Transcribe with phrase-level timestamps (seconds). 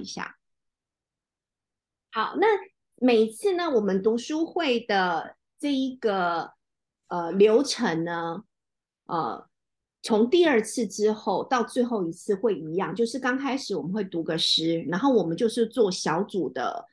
[0.00, 0.36] 一下。
[2.10, 2.46] 好，那
[2.96, 6.52] 每次呢，我们读书会的这一个
[7.08, 8.44] 呃流程呢，
[9.06, 9.48] 呃，
[10.02, 16.86] 从第二次之后到最后一次会一样，就是刚开始我们会读个诗，然后我们就是做小组的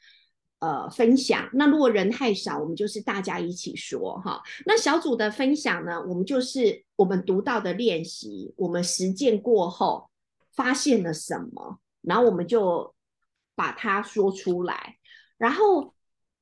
[0.60, 1.50] 呃分享。
[1.54, 4.42] 那如果人太少，我们就是大家一起说哈。
[4.66, 10.10] 那小组的分享呢，我们就是我们读到的练习，我们实践过后
[10.54, 11.80] 发现了什么，
[12.10, 12.96] 然后我们就
[13.54, 14.98] 把它说出来。
[15.38, 15.94] 然后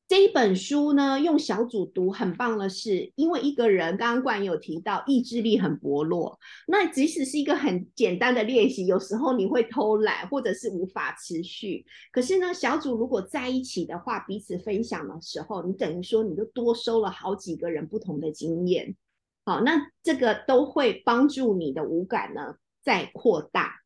[0.07, 11.85] 这一本书呢，用小组读很棒的是，因为一个人刚刚冠有提到意志力很薄弱，那即使是一个很简单的练习，有时候你会偷懒或者是无法持续。
[12.13, 18.95] 可是呢，小组如果在一起的话，彼此分享的时候，你等于说你就多收了好几个人不同的经验。
[19.43, 23.81] 好，那这个都会帮助你的五感呢再扩大，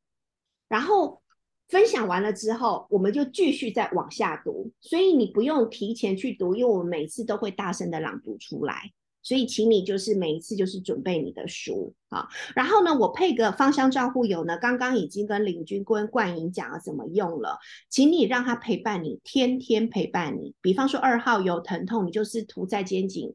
[0.70, 1.21] 然后。
[1.72, 8.92] 分享完了之后，我们就继续再往下读，所以你不用提前去读，因为我们每次都会大声的朗读出来，
[9.24, 12.28] 所以请你就是每一次就是准备你的书啊。
[12.56, 17.58] 然后呢，我配个芳香照护油呢，刚刚已经跟领军跟冠莹讲了怎么用了，
[17.90, 20.54] 请你让它陪伴你，天天陪伴你。
[20.62, 23.34] 比方说二号油疼痛，你就是涂在肩颈，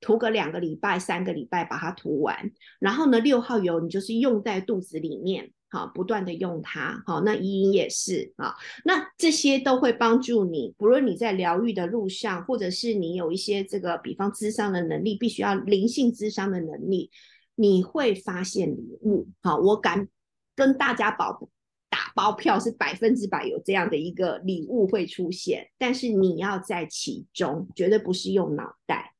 [0.00, 2.50] 涂个两个礼拜、三个礼拜把它涂完。
[2.80, 5.50] 然后呢，六号油你就是用在肚子里面。
[5.74, 17.10] 好，不断的用它，好，那依音也是啊，那这些都会帮助你，不论你在疗愈的路上，或者是你有一些这个，比方智商的能力，必须要灵性智商的能力，
[17.56, 19.26] 你会发现礼物。
[19.42, 20.06] 好，我敢
[20.54, 21.48] 跟大家保
[21.90, 29.13] 打包票，是百分之百有这样的一个礼物会出现，但是你要在其中，绝对不是用脑袋。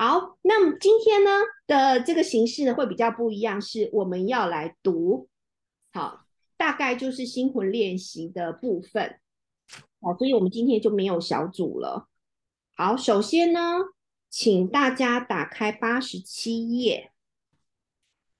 [0.00, 1.30] 好，那么今天呢
[1.66, 5.28] 的这个形式呢会比较不一样，是我们要来读，
[5.92, 6.24] 好，
[6.56, 9.18] 大概就是心魂练习的部分，
[10.00, 12.06] 好，所以我们今天就没有小组了。
[12.76, 13.60] 好，首先呢，
[14.30, 17.10] 请大家打开八十七页，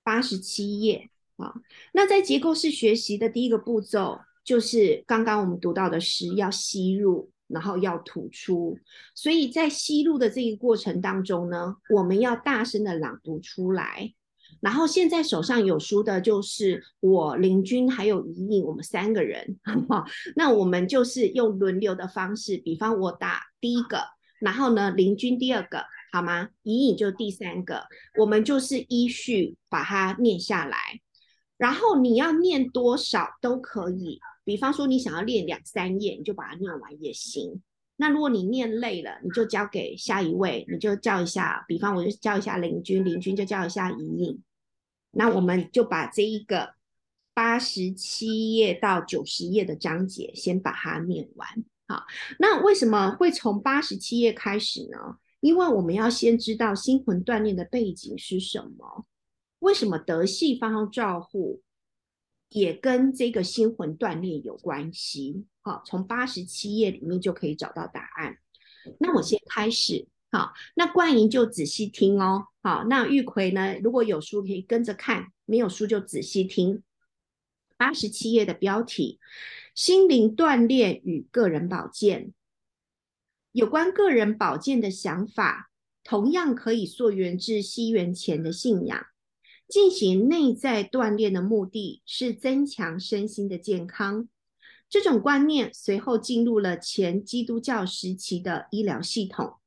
[0.04, 1.54] 八十七页，啊，
[1.92, 7.32] 那在结构式学习的第一个步骤就是刚刚我们读到的诗要吸入。
[7.48, 8.78] 然后要吐出，
[9.14, 14.12] 所以在吸入的这个过程当中呢，我们要大声的朗读出来。
[14.60, 19.58] 然后现在手上有书的就是我林君还有怡颖，我们三个人，
[20.36, 24.02] 那我们就是用轮流的方式，比方我打第一个，
[24.40, 26.48] 然后呢林君第二个，好吗？
[26.62, 27.86] 怡颖就第三个，
[28.18, 30.78] 我们就是依序把它念下来。
[31.56, 34.20] 然后你要念多少都可以。
[34.48, 37.60] 比方说，你想要练两三页，你就把它念完也行。
[37.96, 41.66] 那如果你念累了，你就交给下一位，你就叫一下。
[41.68, 44.42] 比方我就叫一下林军，林军就叫一下怡颖。
[45.10, 46.70] 那我们就把这一个
[47.34, 51.46] 八十七页到九十页的章节先把它念完。
[51.86, 52.06] 好，
[52.38, 55.18] 那为什么会从八十七页开始呢？
[55.40, 59.04] 因为我们要先知道心魂锻炼的背景是什么，
[59.58, 61.60] 为什么德系方照护。
[62.50, 68.38] 也跟这个心魂锻炼有关系，好，从八十七页里面就可以找到答案。
[68.98, 76.82] 那我先开始，好，那冠莹就仔细听哦，好，那玉葵呢，如果有书可以跟着看，没有书就仔细听。
[77.76, 79.20] 八十七页的标题：
[79.74, 82.32] 心灵锻炼与个人保健。
[83.52, 85.70] 有关个人保健的想法，
[86.02, 89.06] 同样可以溯源至西元前的信仰。
[89.68, 94.28] 进行内在锻炼的目的是增强身心的健康。
[94.88, 99.58] 这种观念随后进入了前基督教时期的医疗系统。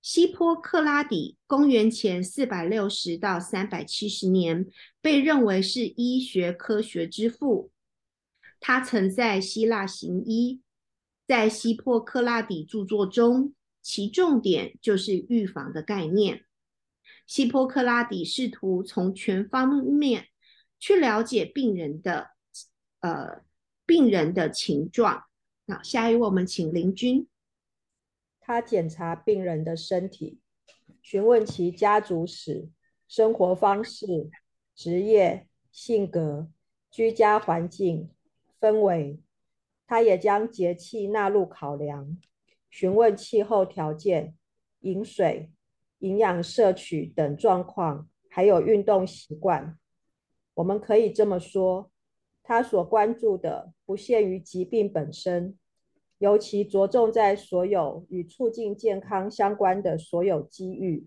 [0.00, 4.66] 希波克拉底（公元前四百六十到三百七十年）
[5.02, 7.70] 被认为是医学科学之父。
[8.60, 10.60] 他曾在希腊行医。
[11.26, 16.44] 在希波克拉底著作中，其重点就是预防的概念。
[17.30, 20.26] 希波克拉底试图从全方面
[20.80, 22.30] 去了解病人的
[22.98, 23.44] 呃
[23.86, 25.26] 病人的情状。
[25.68, 27.28] 好，下一位我们请林军。
[28.40, 30.40] 他检查病人的身体，
[31.02, 32.68] 询问其家族史、
[33.06, 34.28] 生活方式、
[34.74, 36.50] 职业、性格、
[36.90, 38.10] 居家环境、
[38.60, 39.20] 氛围。
[39.86, 42.18] 他也将节气纳入考量，
[42.68, 44.34] 询问气候条件、
[44.80, 45.52] 饮水。
[46.00, 49.78] 营养摄取等状况，还有运动习惯，
[50.54, 51.90] 我们可以这么说：
[52.42, 55.56] 他所关注的不限于疾病本身，
[56.18, 61.06] 尤其着重在所有与促进健康相关的所有机遇。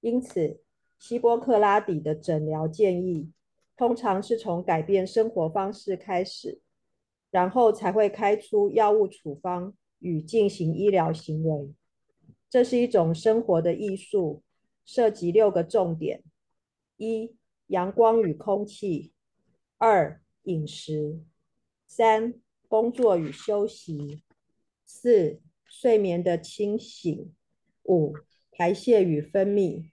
[0.00, 0.60] 因此，
[0.98, 3.30] 希波克拉底的诊疗建议
[3.76, 6.60] 通常是从改变生活方式开始，
[7.30, 11.74] 然后才会开出药物处方与进行医疗行为。
[12.50, 14.42] 这是一种生活的艺术，
[14.84, 16.24] 涉及六个重点：
[16.96, 17.36] 一、
[17.68, 19.12] 阳光与空气；
[19.78, 21.20] 二、饮食；
[21.86, 22.34] 三、
[22.66, 24.22] 工作与休息；
[24.84, 27.30] 四、睡眠的清醒；
[27.84, 28.14] 五、
[28.50, 29.92] 排泄与分泌；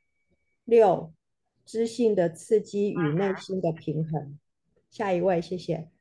[0.65, 1.13] 六、
[1.63, 4.39] 知性的刺激与内心的平衡。
[4.89, 5.91] 下一位，谢谢。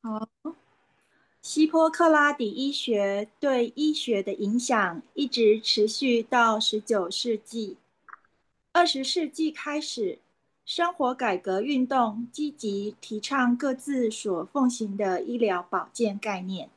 [0.00, 0.30] 好，
[1.40, 7.76] 希波克拉底医学对医学的影响一直持续到十九世纪。
[8.72, 10.18] 二十世纪开始，
[10.64, 16.68] 生活改革运动积极提倡各自所奉行的医疗保健概念，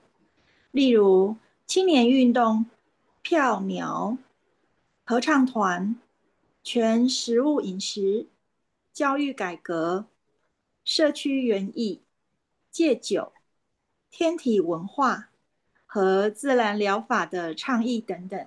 [0.72, 1.36] 例如
[1.66, 2.66] 青年运动、
[3.22, 4.18] 票苗、
[5.04, 5.96] 合唱团、
[6.64, 8.28] 全食物饮食、
[8.94, 10.06] 教育改革、
[10.86, 12.02] 社区园艺。
[12.72, 13.34] 戒酒、
[14.12, 15.30] 天体文化
[15.86, 18.46] 和自然疗法的倡议等等。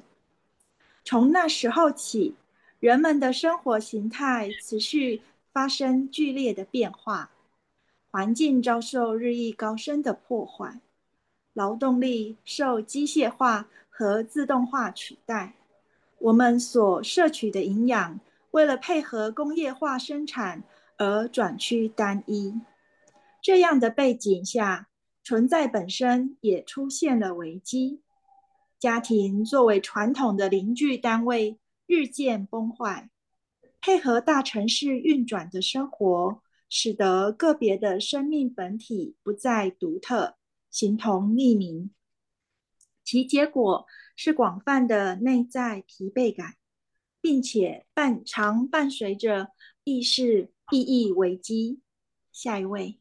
[1.05, 2.35] 从那时候起，
[2.79, 5.23] 人们的生活形态持续
[5.53, 7.31] 发生剧烈的变化，
[8.11, 10.81] 环境遭受日益高深的破坏，
[11.55, 15.55] 劳动力受机械化和自动化取代。
[16.19, 18.21] 我们所摄取的营养，
[18.51, 20.63] 为了配合工业化生产
[20.99, 22.61] 而转趋单一。
[23.43, 24.89] 这样的背景下，
[25.25, 28.03] 存在本身也出现了危机。
[28.79, 33.09] 家庭作为传统的邻居单位日渐崩坏，
[33.81, 40.37] 配合大城市运转的生活，使得个别的生命本体不再独特，
[40.71, 41.91] 形同匿名。
[43.03, 46.57] 其结果是广泛的内在疲惫感，
[47.23, 49.49] 并且伴常伴随着
[49.85, 51.81] 意识意义危机。
[52.31, 52.99] 下一位。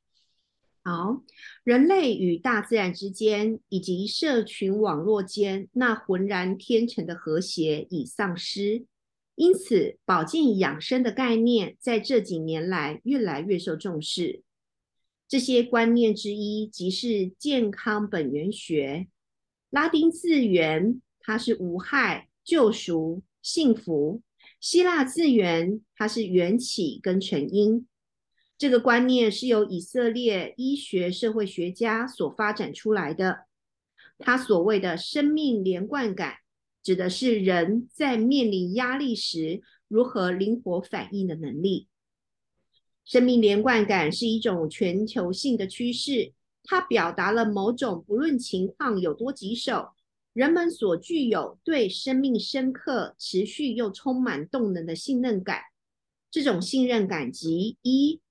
[0.85, 1.23] 好，
[1.63, 8.85] 人类与大自然之间，以及社群网络间那浑然天成的和谐已丧失，
[9.35, 14.43] 因此保健养生的概念在这几年来越来越受重视。
[15.25, 19.07] 这些观念之一即是健康本源学，
[19.69, 24.21] 拉丁字源它是无害、救赎、幸福；
[24.59, 27.87] 希腊字源它是缘起跟成因。
[28.63, 33.39] 这个观念是由以色列医学社会学家所发展出来的。
[34.17, 36.35] 他所谓的生命连贯感，
[36.81, 41.89] 指的是人在面临压力时如何灵活反应的能力。
[43.03, 46.31] 生命连贯感是一种全球性的趋势，
[46.63, 49.89] 它表达了某种不论情况有多棘手，
[50.31, 55.63] 人们所具有对生命深刻、持续又充满动能的信任感。
[56.31, 58.21] 这种信任感及一。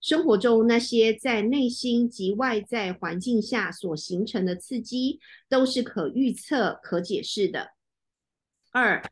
[0.00, 7.72] 生活中那些在内心及外在环境下所形成的刺激，都是可预测、可解释的。
[8.70, 9.02] 二，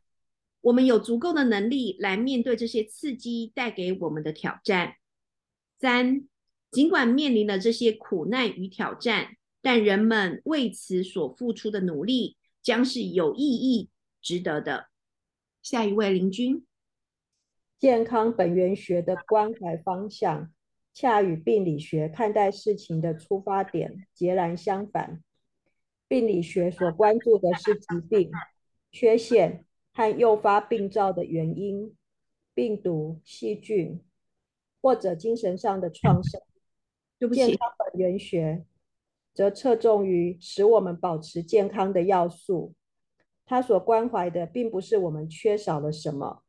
[0.61, 4.95] 我们有足够的能力来面对这些刺激带给我们的挑战。
[5.79, 6.27] 三，
[6.71, 13.89] 尽管面临了这些苦难与挑战，但人们为此所付出的努力将是有意义、
[14.21, 14.87] 值得的。
[15.61, 16.65] 下一位林君，
[17.77, 20.51] 健康本源学的关怀方向。
[21.01, 25.23] 恰与病理学看待事情的出发点截然相反。
[26.09, 28.29] 病理学所关注的是疾病、
[28.91, 29.63] 缺陷
[29.93, 31.95] 和诱发病灶的原因，
[32.53, 34.03] 病毒、细菌
[34.81, 36.41] 或者精神上的创伤。
[37.31, 38.65] 健康本源学
[39.33, 42.73] 则侧重于使我们保持健康的要素。
[43.45, 46.43] 他所关怀的并不是我们缺少了什么，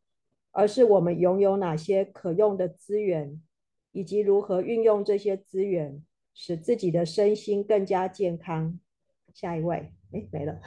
[0.50, 3.40] 而是我们拥有哪些可用的资源。
[3.92, 6.04] 以及如何运用这些资源，
[6.34, 8.78] 使自己的身心更加健康。
[9.32, 10.60] 下一位，哎，没了。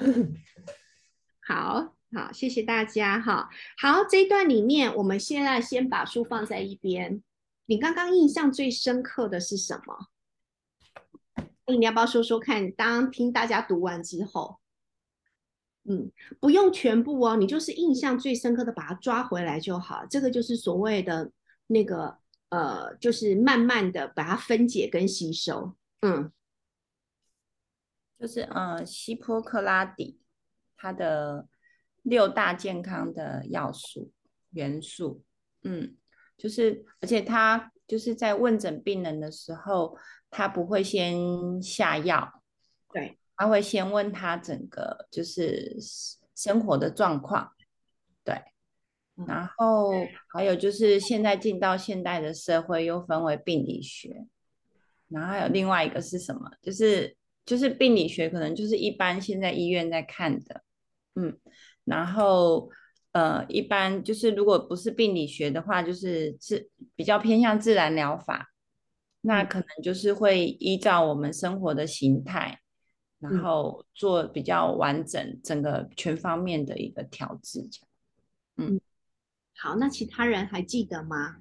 [1.45, 3.19] 好好，谢谢大家。
[3.19, 7.21] 哈，好，这一段里面，我们现在先把书放在一边。
[7.65, 10.07] 你刚刚印象最深刻的是什么？
[11.67, 12.71] 你要不要说说看？
[12.71, 14.59] 当听大家读完之后，
[15.83, 20.05] 嗯，不用全部哦，你就是印象最深刻的，把它抓回来就好。
[20.09, 21.31] 这个就是所谓的
[21.67, 22.22] 那个。
[22.53, 26.31] 呃，就是慢慢的把它分解跟吸收，嗯，
[28.19, 30.19] 就是呃，希波克拉底
[30.77, 31.47] 他的
[32.03, 34.11] 六大健康的要素
[34.51, 35.23] 元素，
[35.63, 35.97] 嗯，
[36.37, 39.97] 就是而且他就是在问诊病人的时候，
[40.29, 42.43] 他不会先下药，
[42.91, 45.75] 对，他会先问他整个就是
[46.35, 47.51] 生活的状况，
[48.23, 48.52] 对。
[49.27, 49.47] 然。
[49.57, 49.91] 后
[50.33, 54.25] 还有就是，现在进到现代的社会，又分为病理学，
[55.09, 56.49] 然后还有另外一个是什么？
[56.61, 57.15] 就是
[57.45, 60.63] 就是病理学，可能就是一般现在医院在看的，
[61.15, 61.37] 嗯，
[61.83, 62.69] 然后
[63.11, 68.51] 呃，一般就是如果不是病理学的话，就是自比较偏向自然疗法，
[69.21, 72.59] 那可能就是会依照我们生活的形态，
[73.19, 77.69] 然后做比较完整、整个全方面的一个调治。
[78.57, 78.79] 嗯，
[79.57, 81.37] 好，那其他人还记得吗？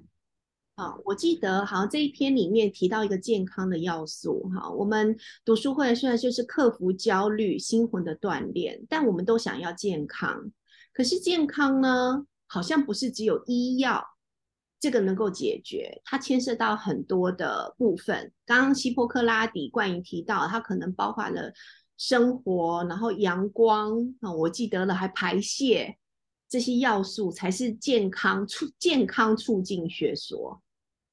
[0.75, 4.49] 好，我记得好像这一篇里面提到一个健康的要素。
[4.55, 5.15] 哈，我们
[5.45, 10.51] 读书会虽然就是克服焦虑、心魂的锻炼，但我们都想要健康。
[10.91, 14.03] 可是健康呢，好像不是只有医药
[14.79, 18.31] 这个能够解决，它牵涉到很多的部分。
[18.45, 21.53] 刚刚希波克拉底冠莹提到，它可能包含了
[21.97, 25.97] 生活，然后阳光啊，我记得了，还排泄。
[26.53, 30.61] 这些要素才是健康促健康促进学说，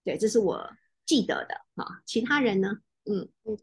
[0.05, 0.71] 对，这是我
[1.07, 2.03] 记得的啊。
[2.05, 2.69] 其他人呢？
[3.07, 3.59] 嗯嗯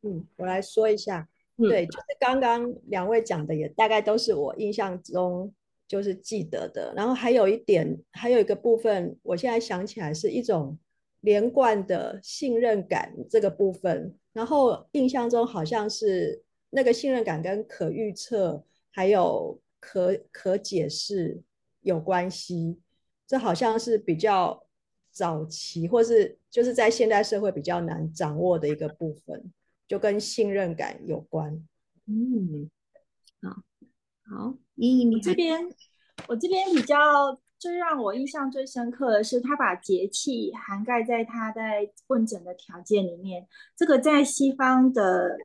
[0.00, 5.52] 嗯，我来说一下，对，就是刚刚两位讲的也大概都是我印象中
[5.86, 6.90] 就是记得的。
[6.96, 10.78] 然后还有一点，还有一个部分，我现在想起来是一种
[11.20, 14.16] 连贯的信任感这个部分。
[14.32, 19.60] 然后印象中好像是那个信任感跟可预测还有。
[19.88, 21.40] 可可解释
[21.82, 22.80] 有关系，
[23.24, 24.66] 这好像是比较
[25.12, 29.52] 早期，或是就是在现代社会比较难掌握的一个部分，
[29.86, 31.64] 就跟信任感有关。
[32.06, 32.68] 嗯，
[33.40, 33.62] 好，
[34.24, 35.64] 好，依依，你这边，
[36.26, 45.38] 我这边比较最让我印象最深刻的是，他把节气涵盖在他在问诊的条件里面，这个在西方的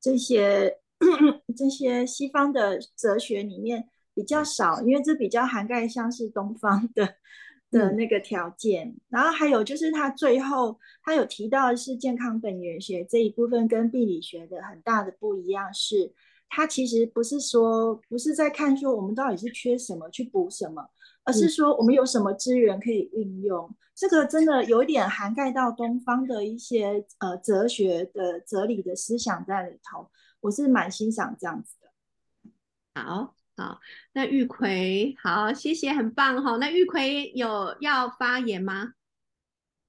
[0.00, 0.78] 这些。
[1.56, 7.14] 这些西方的哲学里面比较少，因为这比较涵盖像是东方的
[7.70, 8.94] 的那个条件。
[9.08, 16.12] 然后还有就是他最后他有提到的是健康本源学这一部分跟病理学的很大的不一样，是
[16.48, 20.88] 他其实不是说不是在看说我们到底是缺什么去补什么，
[21.24, 23.68] 而是说我们有什么资源可以运用。
[23.96, 30.08] 这个真的有一点涵盖到东方的一些呃哲学的哲理的思想在里头。
[30.44, 31.88] 我是蛮欣赏这样子的。
[32.94, 33.80] 好好，
[34.12, 36.58] 那玉葵好，谢谢，很棒哈。
[36.58, 38.92] 那玉葵有要发言吗？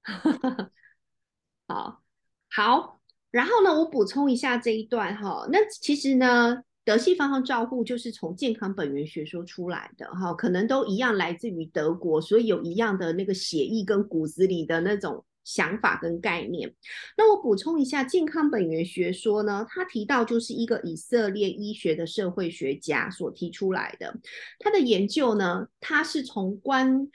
[1.68, 2.02] 好
[2.50, 5.46] 好，然后呢，我补充一下这一段哈。
[5.52, 15.26] 那其实呢，德系方向照护就是从健康本源学说出来的哈，可能都一样来自于德国，所以有一样的那个血意跟骨子里的那种。
[15.46, 16.74] 想法跟概念，
[17.16, 24.18] 那我补充一下，健康本源学说呢，他提到就是一个以色列医学的社会学家所提出来的。
[24.58, 27.08] 他的研究呢，他是从关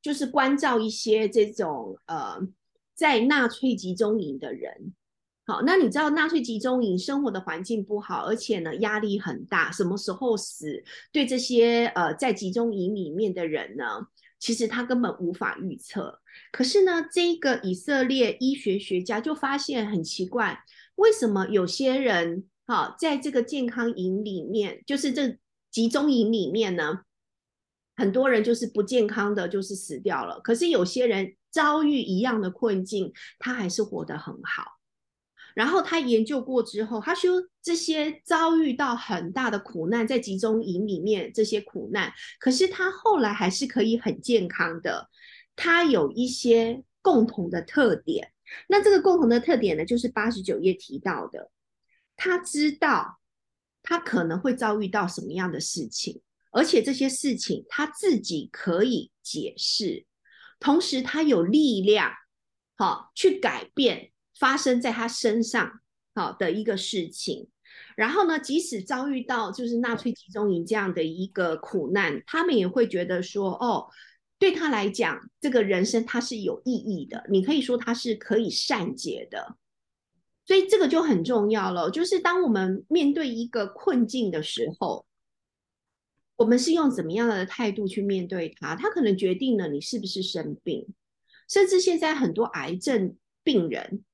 [0.00, 2.40] 就是关照一些这种呃
[2.94, 4.94] 在纳粹集中营的人。
[5.46, 13.84] 好，那你知道纳粹集中营生活的环境不好，而且呢压力很大，什么时候死，对这些呃在集中营里面的人呢？
[14.44, 16.20] 其实他根本无法预测，
[16.52, 20.62] 可是呢，这个以色列医学学家就发现很奇怪，
[20.96, 25.38] 为什么有些人哈在这个健康营里面，就是这
[25.70, 27.04] 集中营里面呢，
[27.96, 34.73] 很多人就是不健康的，就是死掉了，可是有些人遭遇一样的困境，他还是活得很好。
[35.54, 45.08] 然后他研究过之后，他说这些遭遇到很大的苦难，在集中营里面这些苦难，可是他后来还是可以很健康的。
[45.56, 48.32] 他有一些共同的特点，
[48.68, 51.52] 那这个共同的特点呢，就是八十九页提到的，
[52.16, 53.20] 他知道
[53.82, 56.20] 他可能会遭遇到什么样的事情，
[56.50, 60.04] 而且这些事情他自己可以解释，
[60.58, 62.10] 同时他有力量，
[62.76, 64.10] 好去改变。
[64.38, 65.80] 发生在他身上
[66.14, 67.48] 好的一个事情，
[67.96, 73.88] 然后呢，即使遭遇到就是纳粹集中营这样的一个苦难，他们也会觉得说，哦，
[74.38, 79.56] 对他来讲，这个人生他是有意义的，你可以说他是可以善解的，
[80.46, 81.90] 所以这个就很重要了。
[81.90, 85.06] 就是当我们面对一个困境的时候，
[86.36, 88.74] 我们是用怎么样的态度去面对它？
[88.74, 90.86] 它可能决定了你是不是生病，
[91.48, 94.04] 甚至现在很多癌症病人。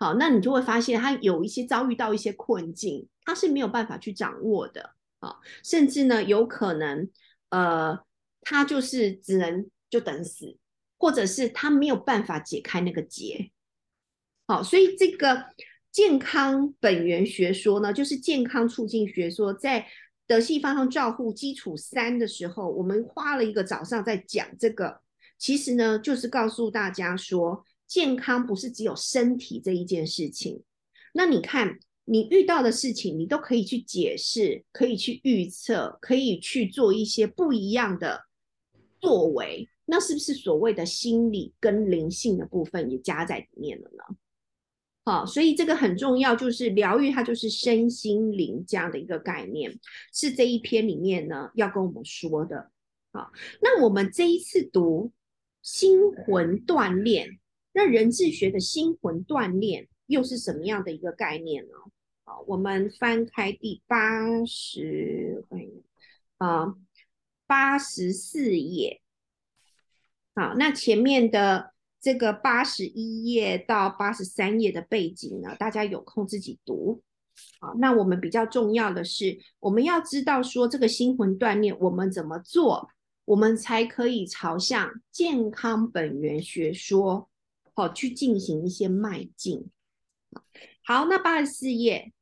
[0.00, 7.10] 好，那你就会发现他有一些遭遇到一些困境，他是没有办法去掌握的啊，甚至呢，有可能
[7.48, 7.98] 呃，
[8.42, 10.56] 他就是只能就等死，
[10.96, 13.50] 或者是他没有办法解开那个结。
[14.46, 15.46] 好，所以这个
[15.90, 19.88] 健康本源学说呢，就是健康促进学说，在
[20.28, 25.00] 德系方向照护基础三的时候，我们花了一个早上在讲这个，
[25.36, 27.64] 其实呢，就是告诉大家说。
[27.88, 30.62] 健康不是只有身体这一件事情。
[31.14, 38.26] 那你看，你遇到的事情，你都可以去解释，可以去预测，可以去做一些不一样的
[39.00, 39.68] 作为。
[39.86, 44.16] 那是不是所谓的心理跟灵性的部分也加在里面了呢？
[45.06, 49.80] 好，所以这个很重要，就是疗愈它就是身心灵这样的一个概念，
[50.12, 52.70] 是这一篇里面呢要跟我们说的。
[53.10, 55.10] 好，那我们这一次读
[55.62, 57.38] 心魂锻炼，
[57.78, 61.74] 那人智学的心魂锻炼又是什么样的一个概念呢？
[62.24, 65.44] 好，我们翻开第八十，
[66.38, 66.74] 啊，
[67.46, 69.00] 八十四页。
[70.34, 77.00] 好，那前面的这个八十一页到八十三页的背景呢，大家有空自己读。
[77.60, 82.90] 好，那我们比较重要的是，我们要知道说这个心魂锻炼，我们怎么做，
[83.24, 87.27] 我们才可以朝向健康本源学说，
[87.78, 89.70] 好去进行一些迈进。
[90.82, 92.12] 好，那八十四页，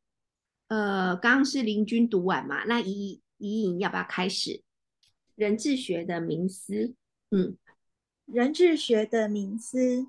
[0.69, 2.65] 呃，刚刚是林君读完嘛？
[2.65, 4.63] 那怡怡颖要不要开始？
[5.35, 6.95] 人智学的冥思，
[7.31, 7.57] 嗯。
[8.27, 10.09] 人智学的冥思，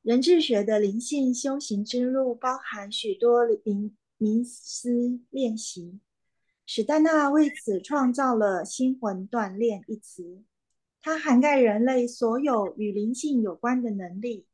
[0.00, 6.00] 人智学的灵性修行之路包含许多灵冥思练习。
[6.64, 10.42] 史丹纳为此创造了“心魂锻炼”一词，
[11.02, 14.46] 它涵盖人类所有与灵性有关的能力，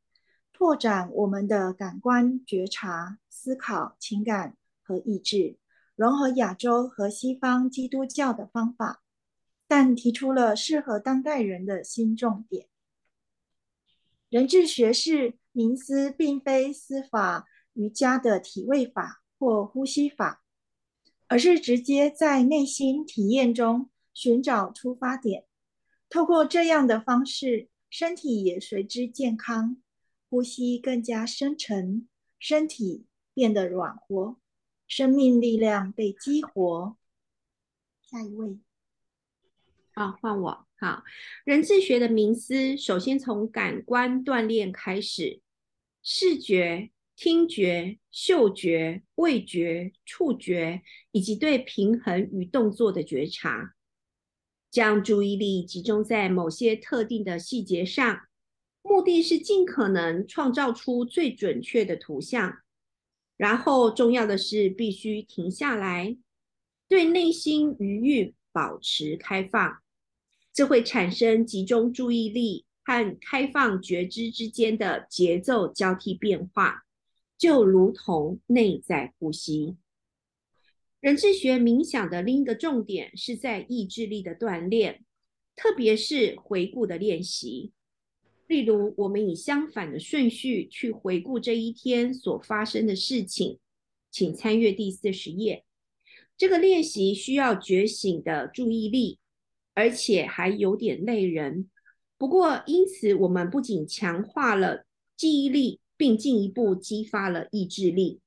[0.59, 5.55] 拓展我们的感官觉察、思考、情感和意志，
[5.95, 9.01] 融合亚洲和西方基督教的方法，
[9.69, 12.67] 但提出了适合当代人的新重点。
[14.27, 20.43] 人智学是冥思，并非司法瑜伽的体位法或呼吸法，
[21.27, 25.45] 而是直接在内心体验中寻找出发点。
[26.09, 29.77] 透过这样的方式，身体也随之健康，
[30.29, 32.07] 呼吸更加深沉，
[32.37, 34.37] 身体变得软和，
[34.87, 36.95] 生命力量被激活。
[38.01, 38.59] 下一位，
[39.93, 40.67] 好，换我。
[40.77, 41.03] 好，
[41.43, 45.41] 人智学的冥思，首先从感官锻炼开始，
[46.01, 53.73] 视觉、听觉、嗅觉、味觉、触觉，以及对平衡与动作的觉察，
[54.71, 58.21] 将注意力集中在某些特定的细节上，
[58.81, 62.59] 目的是尽可能创造出最准确的图像。
[63.37, 66.17] 然后，重要的是必须停下来，
[66.87, 69.79] 对内心余韵保持开放。
[70.51, 76.83] 这会产生集中注意力和开放觉知之间的节奏交替变化，
[77.37, 79.77] 就如同内在呼吸。
[80.99, 85.05] 人智学冥想的另一个重点是在意志力的锻炼，
[85.55, 87.71] 特别是回顾的练习。
[88.49, 93.59] 例如，我们以相反的顺序去回顾这一天所发生的事情，
[94.11, 95.63] 请参阅第四十页。
[96.35, 99.19] 这个练习需要觉醒的注意力。
[99.75, 101.69] 而且还有点累人，
[102.17, 104.83] 不过因此我们不仅强化了
[105.15, 108.19] 记忆力，并进一步激发了意志力。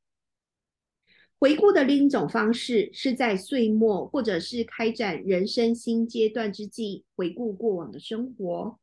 [1.39, 8.79] 回顾的另一种方式是在岁末或者是开展人生新阶段之际，回顾过往的生活。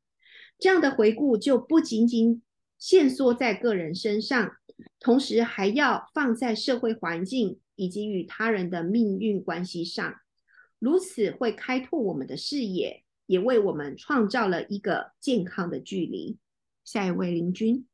[0.59, 2.41] 这样的回顾就不仅仅
[2.77, 4.51] 限缩在个人身上，
[4.99, 10.13] 同时还要放在社会环境以及与他人的命运关系上。
[10.77, 16.37] 如此会开拓我们的视野，也为我们创造了一个健康的距离。
[16.83, 17.85] 下一位林君，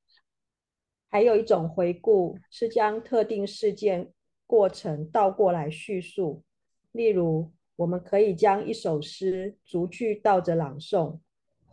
[1.10, 4.12] 还有一种回顾是将特定事件
[4.48, 6.44] 过程倒过来叙述，
[6.92, 11.20] 例如，我们可以将一首诗逐句倒着朗诵，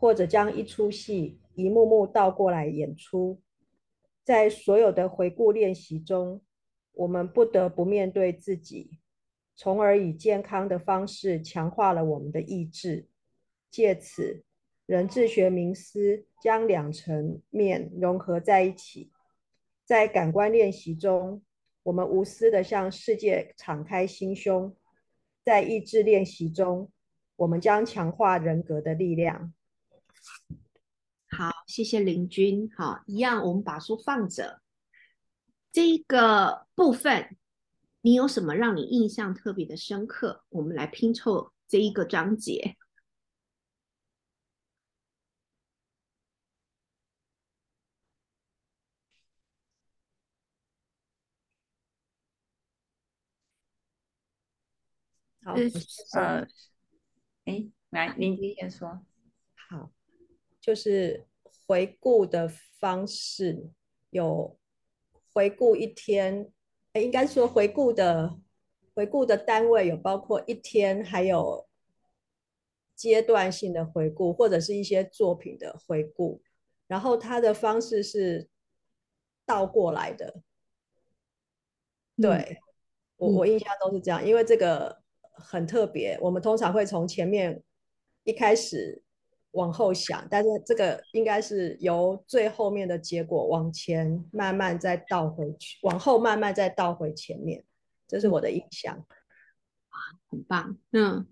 [0.03, 3.41] 或者将一出戏一幕幕倒过来演出。
[4.25, 6.43] 在所有的回顾练习中，
[6.93, 8.99] 我们不得不面对自己。
[9.55, 13.07] 从而以健康的方式强化了我们的意志，
[13.71, 14.43] 借此
[14.87, 19.12] 人智学名师将两层面融合在一起。
[19.85, 21.41] 在感官练习中，
[21.85, 24.73] 我们无私的向世界敞开心胸；
[25.45, 26.91] 在意志练习中，
[27.37, 29.55] 我们将强化人格的力量。
[31.30, 32.70] 好，谢谢林君。
[32.76, 34.61] 好，一样，我们把书放着，
[35.70, 37.37] 这个部分。
[38.04, 40.44] 你有什么让你印象特别的深刻？
[40.48, 42.76] 我们来拼凑这一个章节。
[55.44, 56.46] 好，呃，
[57.44, 59.04] 哎，来，林君先说。
[59.68, 59.92] 好，
[60.62, 61.27] 就是
[61.66, 62.48] 回顾的
[62.79, 63.68] 方式，
[64.11, 64.57] 有
[65.33, 66.53] 回顾一天，
[66.92, 68.38] 哎，应该说回顾的
[68.94, 71.66] 回顾的单位有包括一天，还有
[72.94, 76.40] 阶段性的回顾，或者是一些作品的回顾。
[76.87, 78.48] 然后它的方式是
[79.44, 80.42] 倒过来的，
[82.16, 82.59] 对
[83.16, 87.61] 我我印象都是这样，因为这个很特别，我们通常会从前面
[88.22, 89.03] 一开始。
[89.53, 97.62] 往后想，但是这个应该是由最后面的结果往前慢慢再倒回去，往后慢慢再倒回前面，
[98.09, 98.95] 这是我的印象。
[99.91, 99.97] 啊，
[100.31, 101.27] 很棒，嗯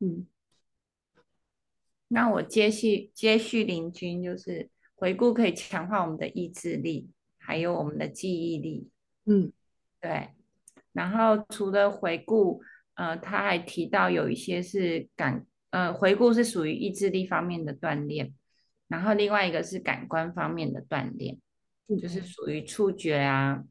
[0.00, 0.26] 嗯。
[2.08, 8.90] 那我接续接续林君，就是回顾可以强化我们的意志力，还有我们的记忆力。
[9.26, 9.52] 嗯，
[10.00, 10.30] 对。
[10.92, 12.60] 然后除了回顾，
[12.94, 15.46] 呃，他还提到有一些是感。
[15.70, 18.34] 呃，回顾是属于意志力方面的锻炼，
[18.88, 21.38] 然后另外一个是感官方面的锻炼，
[22.00, 23.64] 就是属于触觉啊、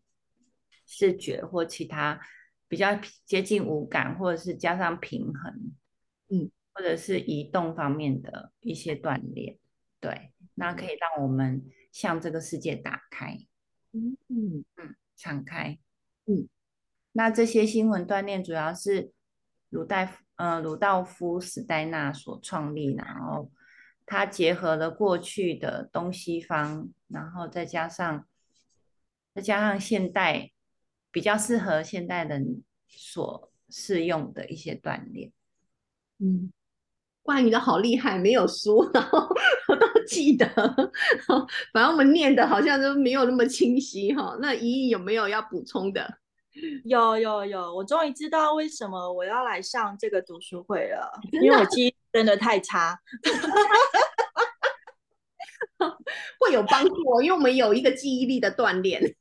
[0.85, 2.19] 视觉或其他
[2.67, 5.73] 比较接近五感，或者是加上平衡，
[6.29, 9.57] 嗯，或者是移动方面的一些锻炼，
[9.99, 13.37] 对，那可以让我们向这个世界打开，
[13.91, 14.65] 嗯嗯。
[14.77, 15.77] 嗯，敞开，
[16.27, 16.47] 嗯，
[17.11, 19.11] 那这些新闻锻炼主要是
[19.69, 20.23] 鲁代夫。
[20.39, 23.51] 呃，鲁道夫·史黛纳所创立，然后
[24.05, 28.25] 他结合了过去的东西方，然后再加上
[29.35, 30.51] 再加上现代
[31.11, 35.33] 比较适合现代人所适用的一些锻炼。
[36.19, 36.53] 嗯，
[37.21, 39.27] 关于的好厉害，没有输，然后
[39.67, 40.47] 我都记得，
[41.73, 44.37] 反正我们念的好像都没有那么清晰哈。
[44.39, 46.19] 那怡怡有没有要补充的？
[46.85, 52.99] 有有有，我终于知道为什么我要来上这个读书会了，因为我记忆真的太差，
[56.39, 59.01] 会有帮助哦，因为我们有一个记忆力的锻炼。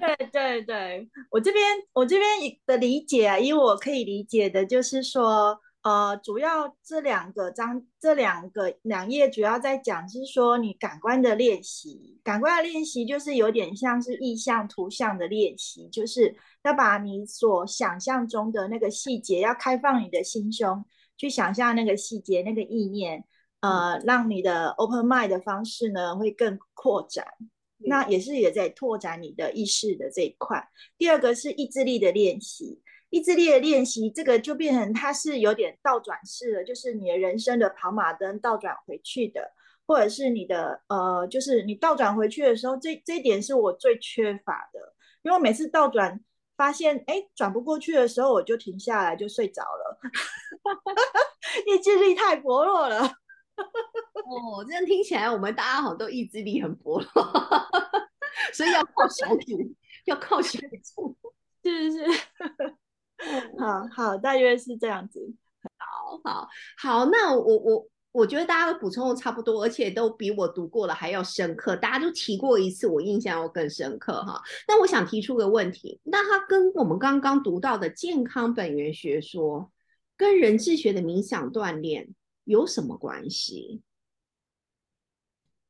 [0.00, 2.28] 对对对，我这边我这边
[2.66, 5.60] 的理解啊，因为我可以理解的就是说。
[5.88, 20.84] 呃，主要这两个章，这两个两页主要在讲是说你感官的练习，感官的练习就是有点像是意象图像的练习，就是要把你所想象中的那个细节，要开放你的心胸
[21.16, 23.24] 去想象那个细节、那个意念，
[23.60, 27.26] 呃，让你的 open mind 的方式呢会更扩展，
[27.78, 30.68] 那也是也在拓展你的意识的这一块。
[30.98, 32.82] 第二个是意志力的练习。
[33.10, 39.52] 意志力的练习，这个就变成它是有点倒转式的，就是你的人生的跑马灯倒转回去的，
[39.86, 46.20] 或者是你的呃，就是你倒转回去的时候，这这一点是我最缺乏的，因为每次倒转
[46.56, 49.98] 发现哎转不过去的时候，我就停下来就睡着了，
[51.66, 53.00] 意志力太薄弱了。
[53.56, 57.08] 哦，这样听起来我们大家好像都意志力很薄弱，
[58.52, 61.16] 所以要靠小组，要靠小组，
[61.62, 62.20] 是是是。
[63.58, 65.34] 好好，大约是这样子。
[65.76, 71.76] 好好好，那我我我觉得大家的补充都差不多，而且都比我读过了还要深刻。
[71.76, 74.40] 大家都提过一次，我印象要更深刻哈。
[74.66, 79.70] 那我想提出个问题，那它跟我们刚刚读到的健康本源学说，
[80.16, 82.08] 跟人智学的冥想锻炼
[82.44, 83.82] 有什么关系？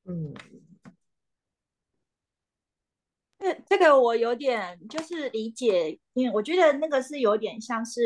[0.04, 0.34] 嗯。
[3.38, 8.01] 这这个我有点就是理解，因为我觉得那个是有点像是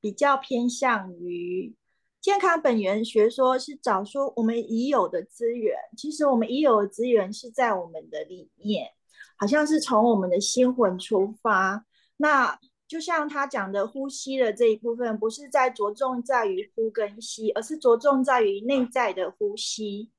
[0.00, 1.74] 比较偏向于
[2.22, 5.76] 健康本源学说，是找说我们已有的资源。
[5.96, 8.90] 其实我们已有的资源是在我们的里面，
[9.38, 11.84] 好像是从我们的心魂出发。
[12.16, 20.10] 那就像他讲的呼吸的这一部分，不是在着重在于呼跟吸，而是着重在于内在的呼吸。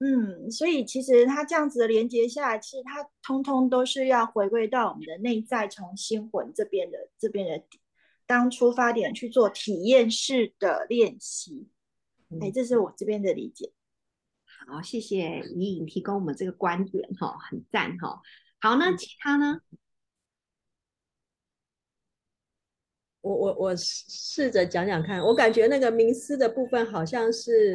[0.00, 7.66] 嗯，所以其实它这样子的连接下来，其实它通通都是要回归到我们的内在，从心魂这边的这边的
[8.24, 11.66] 当出发点去做体验式的练习。
[12.40, 13.72] 哎，这是我这边的理解。
[14.68, 18.22] 好，谢谢怡颖提供我们这个观点，哈，很赞，哈。
[18.60, 19.60] 好，那其他呢？
[23.20, 27.74] 我我我试着讲讲看，我感觉那个冥思的部分好像是。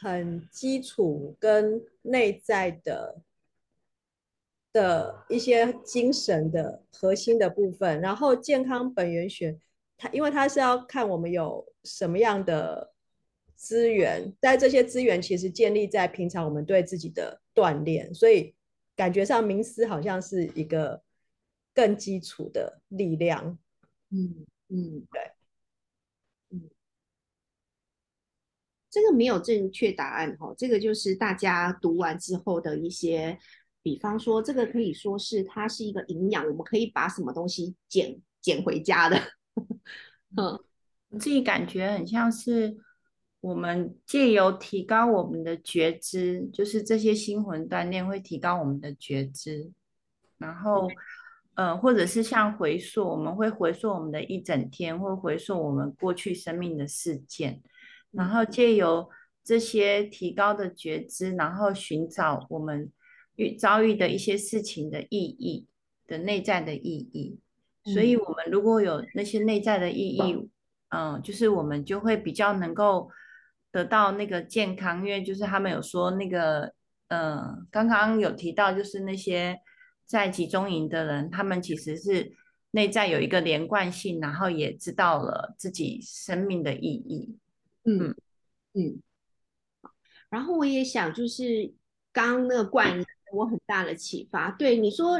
[0.00, 3.22] 很基础跟内在的
[4.72, 9.58] 的一些精神的核心的部分，然后健康本源学，
[9.96, 12.92] 它因为它是要看我们有什么样的
[13.54, 18.54] 资源，在这些资源其实建立在平常我们对自己的锻炼，所以
[18.94, 21.02] 感觉上冥思好像是一个
[21.74, 23.58] 更基础的力量。
[24.10, 25.37] 嗯嗯，对。
[29.00, 33.38] 这个没有正确答案哈，这个就是大家读完之后的一些，
[33.80, 39.16] 比方说这个可以说是它是一个营养，我们可以把什么东西捡捡回家的。
[40.36, 40.58] 嗯，
[41.10, 42.76] 我自己感觉很像是
[43.40, 49.70] 我们借由提高我们的觉知，就是这些心魂锻炼会提高我们的觉知，
[50.38, 50.88] 然后。
[51.60, 57.60] 嗯，或者是像回溯，我们会回溯我们的一整天，或回溯我们过去生命的事件，
[58.10, 59.08] 然后借由
[59.44, 62.90] 这些提高的觉知，然后寻找我们
[63.36, 65.66] 遇遭遇的一些事情的意义
[66.06, 67.38] 的内在的意义。
[67.84, 70.50] 所以，我们如果有那些内在的意义，
[70.90, 73.10] 嗯，就是我们就会比较能够
[73.70, 76.72] 得到那个健康，因为就是他们有说那个，
[77.08, 79.58] 嗯，刚刚有提到就是那些。
[80.08, 82.32] 在集中营的人，他们其实是
[82.70, 87.36] 内在有一个连贯性，然后也知道了自己生命的意义。
[87.88, 88.14] 嗯
[88.74, 89.02] 嗯。
[90.28, 91.72] 然后我也想，就是
[92.12, 94.50] 刚刚那个冠给我很大的启发。
[94.52, 95.18] 对你说，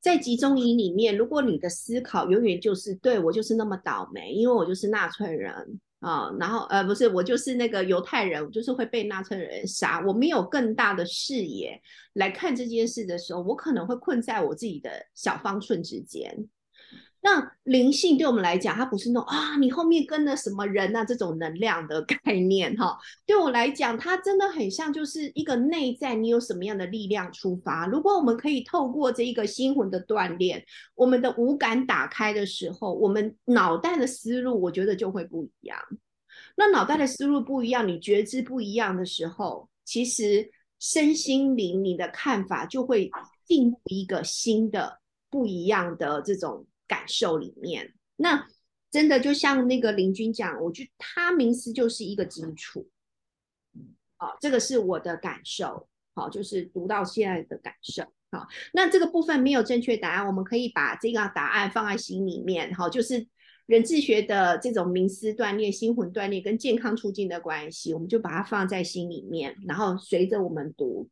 [0.00, 5.80] 在集中营里面，如果你的思考永远就是对我就是那么倒霉，因为我就是纳粹人。
[6.00, 10.04] 啊，然后呃，不是我就是那个犹太人，我就是会被纳粹人杀。
[10.06, 11.80] 我没有更大的视野
[12.12, 16.48] 来看这件事的时候，我可能会困在我自己的小方寸之间。
[17.26, 22.96] 那灵性对我们来讲，它不是那种啊，你后面跟了什么人啊这种能量的概念哈。
[23.26, 27.84] 对我来讲，它真的很像就是一个内在，你有什么样的力量出发。
[27.88, 35.76] 如果我们可以透过这一个心魂的锻炼，我们的五感打开的时候，我们脑袋的思路，我觉得就会不一样。
[36.54, 43.10] 那脑袋的思路不一样，你觉知不一样的时候，其实身心灵你的看法就会
[43.44, 46.64] 进入一个新的不一样的这种。
[46.86, 48.46] 感受里面，那
[48.90, 52.88] 真的就像那个林军讲，我觉得他名词就是一个基础，
[54.16, 63.26] 好，这个是我的感受，好，就是读到现在的感受，好，那这个部分没有正确答案，我们可以把这个答案放在心里面，好，就是
[63.66, 71.08] 人智学的这种冥思锻炼、心魂锻炼跟健康促进的关系，我们就把它放在心里面，然后随着我们读。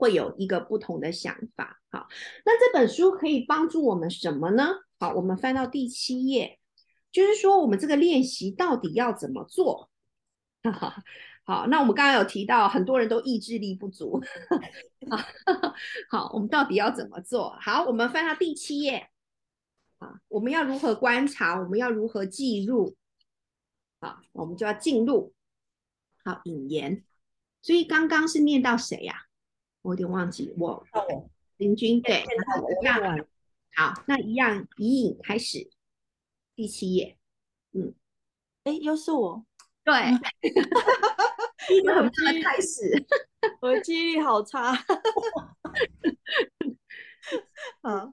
[0.00, 1.78] 会有一个不同的想法。
[1.90, 2.08] 好，
[2.46, 4.70] 那这本书可以帮助我们什么呢？
[4.98, 6.58] 好，我们翻到第七页，
[7.12, 9.90] 就是说我们这个练习到底要怎么做？
[11.44, 14.22] 好，那我们刚刚有提到，很多人都意志力不足。
[16.08, 17.56] 好，我们到底要怎么做？
[17.60, 19.10] 好，我们翻到第七页。
[19.98, 21.60] 啊，我们要如何观察？
[21.60, 22.96] 我们要如何记录？
[23.98, 25.34] 啊，我们就要进入。
[26.24, 27.04] 好，引言。
[27.62, 29.26] 所以刚刚是念到谁呀？
[29.82, 30.86] 我有点忘记，我
[31.56, 33.26] 林君对，一样
[33.74, 35.70] 好，那一样以引开始，
[36.54, 37.16] 第七页，
[37.72, 37.94] 嗯，
[38.64, 39.46] 哎，又是我，
[39.84, 39.94] 对，
[41.74, 43.06] 一个很棒的开始，
[43.60, 44.74] 我的记忆力好差，
[47.82, 48.12] 好，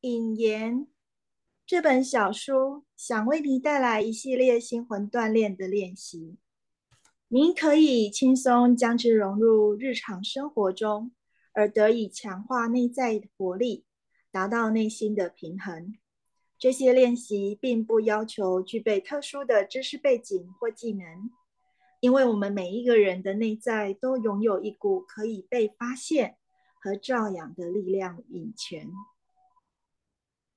[0.00, 0.86] 引言，
[1.64, 6.36] 这本小书想为你带来一系列心魂锻炼的练习。
[7.32, 11.12] 您可以轻松将之融入日常生活中，
[11.52, 13.84] 而得以强化内在的活力，
[14.32, 15.94] 达到内心的平衡。
[16.58, 21.30] 这些练习并不要求具备特殊的知识背景或技能，
[22.00, 26.36] 因为我们每一个人的内在都拥有一股可以被发现
[26.82, 28.90] 和照养的力量引泉。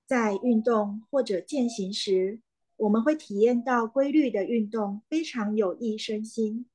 [0.08, 2.40] 在运动或者践行时，
[2.84, 6.66] 我们会体验到规律的运动非常有益身心，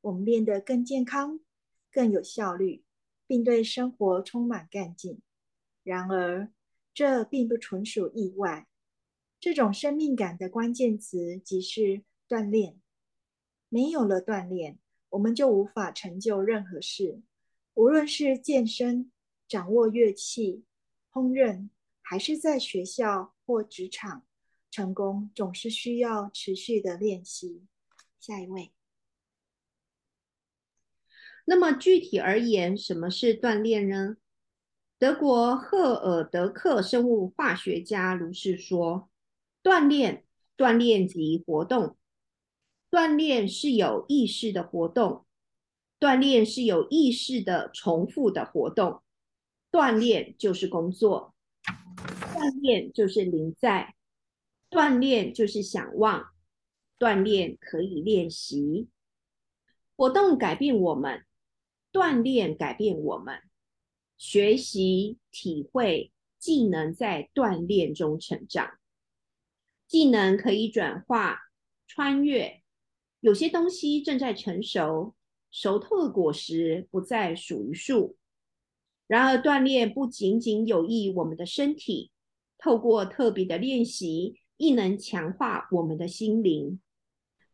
[0.00, 1.40] 我们变得更健康、
[1.92, 2.82] 更有效率，
[3.26, 5.20] 并对生活充满干劲。
[5.82, 6.50] 然而，
[6.94, 8.66] 这并不纯属意外。
[9.38, 12.80] 这种生命感的关键词即是锻炼。
[13.68, 14.78] 没有了锻炼，
[15.10, 17.20] 我们就无法成就任何事，
[17.74, 19.12] 无论是健身、
[19.46, 20.64] 掌握乐器、
[21.12, 21.68] 烹饪，
[22.00, 24.24] 还是在学校或职场。
[24.70, 27.62] 成功总是需要持续的练习。
[28.18, 28.72] 下一位。
[31.44, 34.16] 那么具体而言，什么是锻炼呢？
[34.98, 39.08] 德国赫尔德克生物化学家如是说：
[39.62, 40.24] 锻炼，
[40.56, 41.96] 锻炼及活动。
[42.90, 45.24] 锻炼是有意识的活动，
[46.00, 49.02] 锻炼是有意识的重复的活动。
[49.70, 53.94] 锻炼就是工作，锻炼就是临在。
[54.70, 56.26] 锻炼就是想忘，
[56.98, 58.88] 锻炼可以练习，
[59.96, 61.24] 活动改变我们，
[61.90, 63.40] 锻炼改变我们，
[64.16, 68.78] 学习体会技能在锻炼中成长，
[69.86, 71.38] 技能可以转化、
[71.86, 72.62] 穿越，
[73.20, 75.14] 有些东西正在成熟，
[75.50, 78.16] 熟透的果实不再属于树。
[79.06, 82.12] 然而，锻炼不仅仅有益我们的身体，
[82.58, 86.78] 透过特别的练习，亦能强化我们的心灵。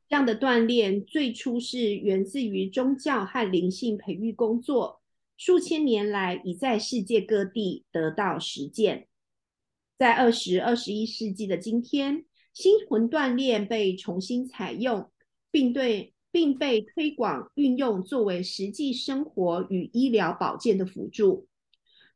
[0.09, 5.01] 这样的锻炼最初是源自于宗教和灵性培育工作，
[5.37, 9.07] 数千年来已在世界各地得到实践。
[9.97, 15.11] 在二十二十一世纪的今天，心魂锻炼被重新采用。
[15.51, 21.47] 并对，并被推广运用作为实际生活与医疗保健的辅助。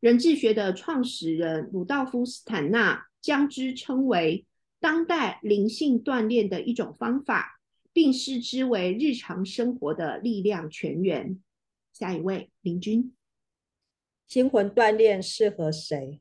[0.00, 4.44] 人智学的创始人鲁道夫·斯坦纳将之称为
[4.80, 7.60] 当代灵性锻炼的一种方法，
[7.92, 11.40] 并视之为日常生活的力量泉源。
[11.92, 13.12] 下一位，林君。
[14.26, 16.20] 心魂锻炼适合谁？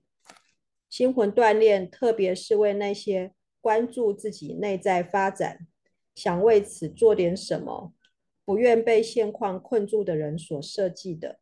[0.89, 5.67] 心魂锻炼特别是为那些关注自己内在发展。
[6.15, 7.93] 想为此做点什么，
[8.43, 11.37] 不愿被现况困住的人所设计的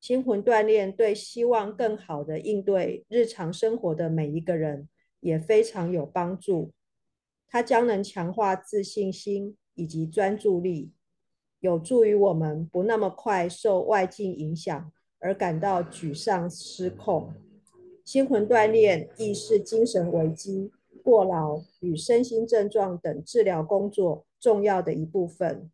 [0.00, 4.88] 心魂锻炼，对希望更好的应对日常生活的每一个人
[5.24, 6.70] 也非常有帮助。
[7.48, 10.92] 它将能强化自信心以及专注力，
[11.60, 17.32] 有助于我们不那么快受外境影响而感到沮丧失控。
[18.04, 20.70] 心魂锻炼亦是精神危机。
[21.02, 25.70] 过劳与身心症状等治疗工作重要的一部分。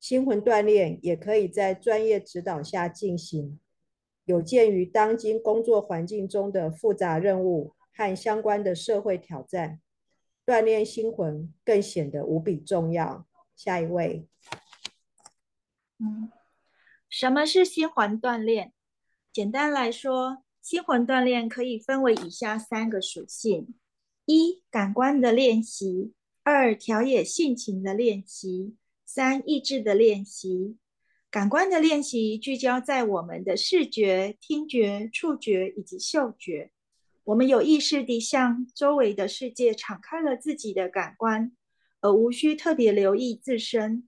[0.00, 3.60] 心魂锻炼也可以在专业指导下进行。
[4.24, 9.80] 有鉴于当今工作环境中的复杂任务和相关的社会挑战，
[10.44, 13.26] 锻炼心魂更显得无比重要。
[13.54, 14.28] 下一位。
[15.98, 16.30] 嗯，
[17.08, 18.72] 什么是心魂锻炼？
[19.32, 23.74] 简单来说，心魂锻炼可以分为以下三个属性。
[24.26, 28.74] 一、感官的练习；二、调冶性情的练习；
[29.06, 30.76] 三、意志的练习。
[31.30, 36.70] 感官的练习聚焦在我们的视觉、听觉、触觉以及嗅觉。
[37.24, 41.56] 我们有意识地向周围的世界敞开了自己的感官，
[42.02, 44.06] 而无需特别留意自身。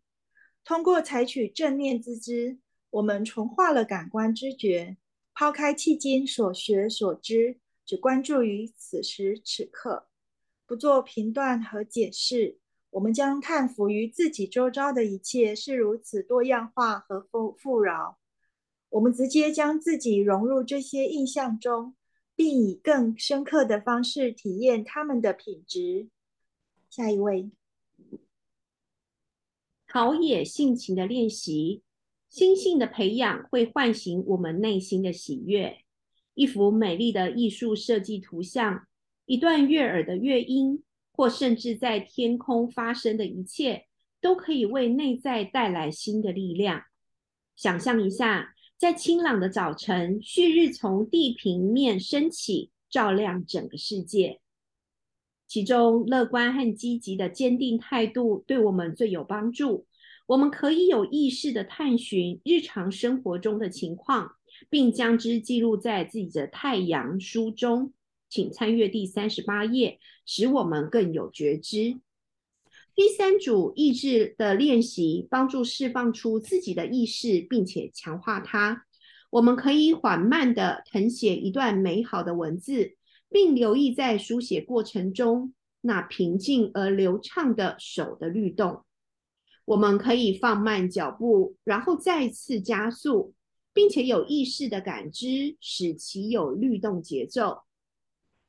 [0.63, 2.59] 通过采取正念自知，
[2.91, 4.99] 我们重化了感官知觉，
[5.33, 7.59] 抛开迄今所学所知。
[7.87, 10.09] 只关注于此时此刻，
[10.67, 12.59] 不做评断和解释。
[12.91, 18.19] 我们将叹服于自己周遭的一切是如此多样化和富富饶。
[18.91, 21.95] 我们直接将自己融入这些印象中，
[22.37, 26.09] 并以更深刻的方式体验他们的品质。
[26.91, 27.51] 下一位，
[29.89, 31.83] 陶冶性情的练习，
[32.29, 35.79] 心性的培养会唤醒我们内心的喜悦。
[36.35, 38.87] 一幅美丽的艺术设计图像，
[39.25, 43.87] 一段悦耳的乐音，或甚至在天空发生的一切，
[44.21, 46.83] 都可以为内在带来新的力量。
[47.55, 54.41] 想象一下，在清朗的早晨，旭日从地平面升起，照亮整个世界。
[55.47, 59.87] 其中，乐观和积极的坚定态度对我们最有帮助。
[60.27, 64.33] 我们可以有意识的探寻日常生活中的情况。
[64.71, 67.93] 并将之记录在自己的太阳书中，
[68.31, 72.01] 请参阅第三十八页，使我们更有觉知。
[72.97, 78.87] 第三组意志的练习，帮助释放出自己的意识，并且强化它。
[79.31, 82.97] 我们可以缓慢的誊写一段美好的文字，
[83.31, 88.83] 并留意在书写过程中那平静而流畅的手的律动。
[89.67, 93.35] 我们可以放慢脚步，然后再次加速。
[93.75, 97.59] 并且有意识的感知，使其有律动节奏。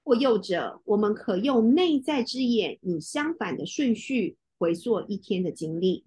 [0.08, 6.06] 或右者，我们可用内在之眼，以相反的顺序回溯一天的经历。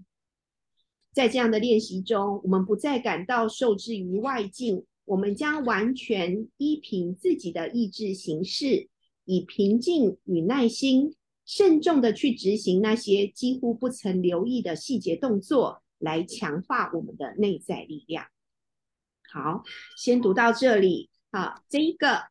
[1.13, 8.89] 在这样的练习中，我们不再感到受制于外境，我们将完全依凭自己的意志行事，
[9.27, 18.25] 以平静与耐心，慎重的去执行那些几乎不曾留意的细节动作，来强化我们的内在力量。
[19.31, 19.63] 好，
[19.99, 21.11] 先读到这里。
[21.31, 22.23] 好，这一个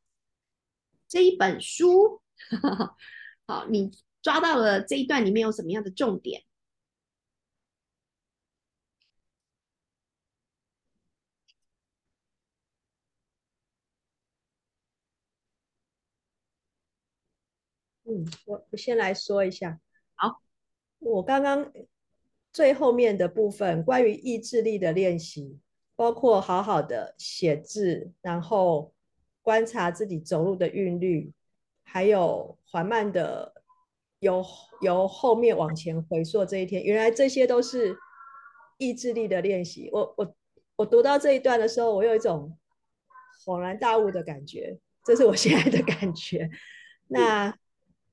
[1.09, 2.21] 这一本书，
[3.47, 3.91] 好，你
[4.21, 6.43] 抓到了这一段里面有什么样的重点？
[18.03, 19.79] 嗯，我我先来说一下。
[20.15, 20.41] 好，
[20.99, 21.73] 我刚刚
[22.53, 25.59] 最后面的部分关于意志力的练习。
[25.95, 28.93] 包括好好的写字，然后
[29.49, 31.33] 观察自己走路的韵律，
[31.81, 33.51] 还有缓慢的
[34.19, 34.45] 由
[34.79, 37.97] 由后面往前回溯这一天，原来这些都是
[38.77, 39.89] 意志力的练习。
[39.91, 40.35] 我我
[40.75, 42.55] 我读到这一段的时候，我有一种
[43.43, 46.47] 恍然大悟的感觉，这是我现在的感觉。
[47.07, 47.51] 那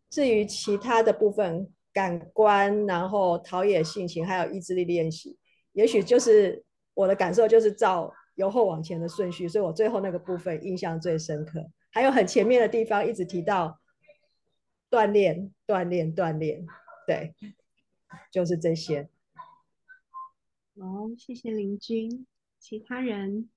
[0.08, 5.36] 至于其他的部分，感官，然后陶冶性情，还有意志力练习，
[5.74, 6.64] 也许就是
[6.94, 11.68] 我的感受，就是照由后往前的顺序，所以我最后那个部分印象最深刻。
[11.90, 13.80] 还有很前面的地方一直提到
[14.90, 16.64] 锻炼、锻炼、锻炼，
[17.06, 17.34] 对，
[18.30, 19.08] 就是这些。
[20.74, 22.26] 哦，谢谢林君，
[22.58, 23.48] 其他人。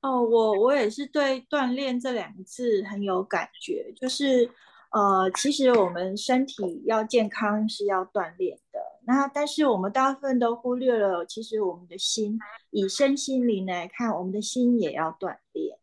[0.00, 4.50] 哦，我我也是对“锻炼”这两个字很有感觉，就是
[4.90, 8.62] 呃，其实我们身体要健康是要锻炼的，
[9.06, 12.38] 那但是我们大部分都忽略了，其实我们的心，
[12.70, 15.78] 以身心灵来看，我们的心也要锻炼。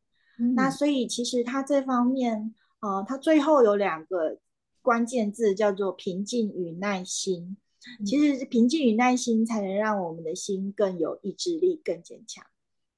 [0.56, 4.40] 那所以其实他这方面，呃，他最后有两个
[4.82, 7.58] 关键字叫做平静与耐心。
[8.06, 12.46] 其实平静与耐心才能让我们的心更有意志力、更坚强。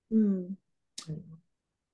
[0.09, 0.57] 嗯。
[1.07, 1.21] 嗯，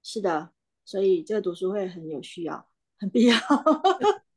[0.03, 0.51] 是的，
[0.85, 2.65] 所以这个读书会很有需要，
[2.97, 3.35] 很必要。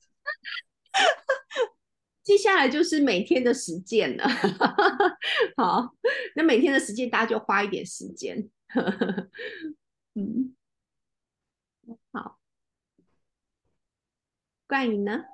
[2.24, 4.24] 接下来就是每天的实践了。
[5.56, 5.94] 好，
[6.34, 8.48] 那每天的实践，大家就花一点时间。
[10.14, 10.56] 嗯，
[12.10, 12.38] 好。
[14.66, 15.24] 怪你呢？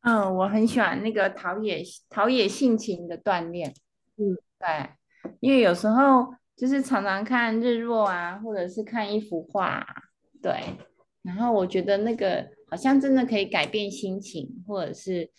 [0.00, 3.74] 嗯，我很喜欢那个陶冶陶冶性情的锻炼。
[4.16, 4.90] 嗯，对，
[5.40, 6.34] 因为有时候。
[6.56, 9.86] 就是常常看日落啊，或者是看一幅画，
[10.40, 10.58] 对。
[11.20, 15.30] 然后我觉得那个好像真的可以改变心情，或者是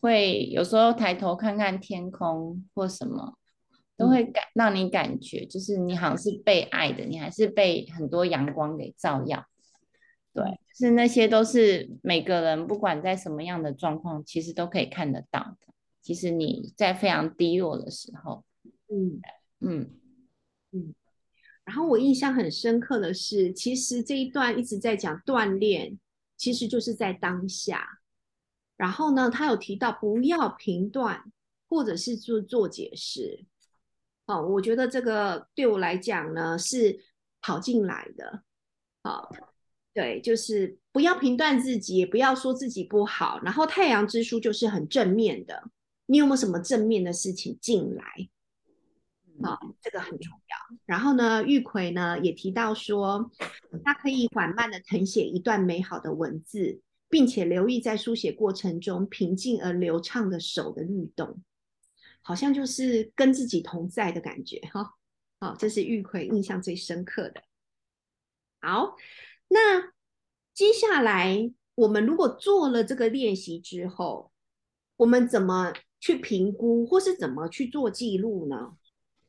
[0.00, 3.36] 会有时候抬头看看天空或什么，
[3.96, 9.44] 都会感让你感觉就是你好像是被爱的，你还是被很多阳光给照耀。
[10.32, 10.44] 对，
[10.74, 15.74] 是那些都是每个人不管在什么样的状况，其实都可以看得到的。
[16.00, 18.44] 其实你在非常低落的时候，
[18.88, 19.20] 嗯
[19.60, 19.90] 嗯。
[20.70, 20.94] 嗯，
[21.64, 25.98] 然后我印象很深刻的是，其实这一段一直在讲锻炼，
[26.36, 27.97] 其实就是在当下。
[28.78, 31.30] 然后呢，他有提到不要评断，
[31.68, 33.44] 或者是做做解释。
[34.24, 36.98] 哦，我觉得这个对我来讲呢是
[37.42, 38.42] 跑进来的。
[39.02, 39.30] 好，
[39.92, 43.40] 对，就是不要评断自己，也不要说自己不好。
[43.42, 45.70] 然后太阳之书就是很正面的，
[46.06, 48.04] 你有没有什么正面的事情进来？
[49.42, 50.78] 啊，这个很重要。
[50.84, 53.30] 然后呢，玉葵呢也提到说，
[53.84, 61.42] 他可以缓慢的誊写一段美好的文字，并且留意在书写过程中平静而流畅的手的律动，
[62.22, 64.94] 好像就是跟自己同在的感觉哈。
[65.40, 67.42] 好，这是玉奎印象最深刻的。
[68.60, 68.96] 好，
[69.48, 69.92] 那
[70.52, 74.32] 接下来我们如果做了这个练习之后，
[74.96, 78.76] 我们怎么去评估，或是怎么去做记录呢？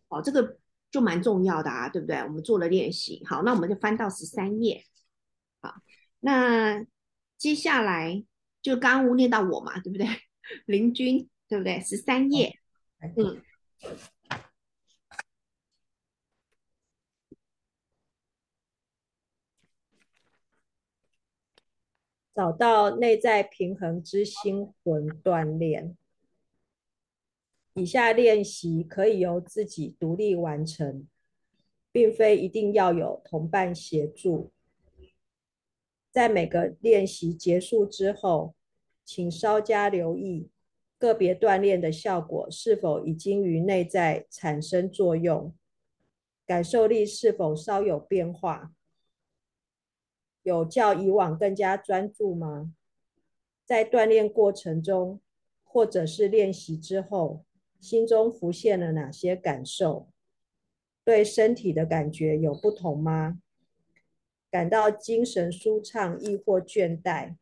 [0.07, 0.57] 哦，这个
[0.89, 2.17] 就蛮重要的啊，对不对？
[2.17, 4.83] 我们做了练习，好，那我们就翻到十三页。
[5.61, 5.75] 好，
[6.19, 6.83] 那
[7.39, 8.25] 接下来
[8.61, 10.05] 就刚刚念到我嘛，对不对？
[10.67, 11.79] 林君，对不对？
[11.79, 12.59] 十三页，
[12.99, 13.41] 嗯，
[22.35, 25.95] 找到内在平衡之心魂锻炼。
[27.75, 31.07] 以下练习可以由自己独立完成，
[31.93, 34.51] 并非一定要有同伴协助。
[36.11, 38.55] 在每个练习结束之后，
[39.05, 40.49] 请稍加留意
[40.97, 45.53] 个别锻炼的效果是否已经于内在产生作用，
[46.45, 48.73] 感受力是否稍有变化，
[50.43, 52.73] 有较以往更加专注吗？
[53.65, 55.21] 在锻炼过程中，
[55.63, 57.45] 或者是练习之后。
[57.79, 60.09] 心中浮现了哪些感受？
[61.05, 63.39] 对身体的感觉有不同吗？
[64.51, 67.35] 感到精神舒畅亦或倦怠？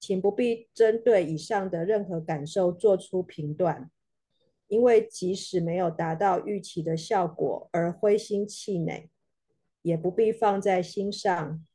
[0.00, 3.90] 请不必针对以上的任何感受做出评断，
[4.68, 9.10] 因为即使没有达到预期的效果而灰心气馁，
[9.82, 11.66] 也不必放在心上，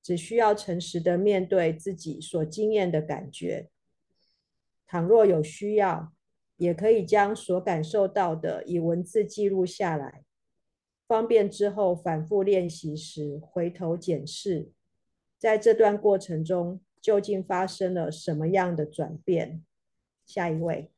[0.00, 3.68] 只需要诚实的面对自己所经验的感觉。
[4.86, 6.14] 倘若有需要，
[6.56, 10.24] 也可以将所感受到的以文字记录下来，
[11.08, 14.70] 方便之后反复练习时回头检视，
[15.38, 19.64] 在这段过程中究竟发生了什么样的转变。
[20.26, 20.92] 下一位，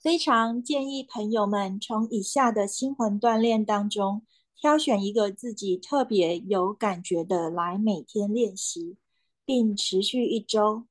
[0.00, 4.26] 非常建议朋友们从以下的心魂锻炼当中
[4.56, 8.96] 挑选一个自己特别有感觉的来每天练习，
[9.44, 10.86] 并持续一周。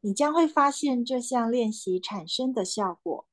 [0.00, 3.26] 你将会发现这项练习产生的效果，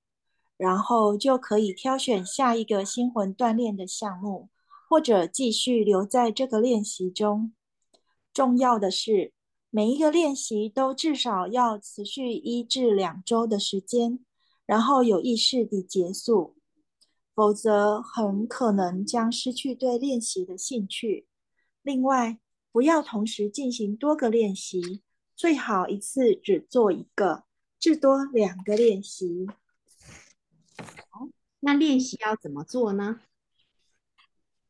[0.61, 4.49] 然后就可以挑选下一个心魂锻炼的项目，
[4.87, 7.51] 或者继续留在这个练习中。
[8.31, 9.33] 重要的是，
[9.71, 14.19] 每一个练习都至少要持续一至两周的时间，
[14.67, 16.55] 然后有意识地结束。
[17.33, 21.25] 否则，很可能将失去对练习的兴趣。
[21.81, 22.37] 另外，
[22.71, 25.01] 不要同时进行多个练习，
[25.35, 27.45] 最好一次只做一个，
[27.79, 29.47] 至多两个练习。
[31.09, 31.27] 好，
[31.59, 33.21] 那练习要怎么做呢？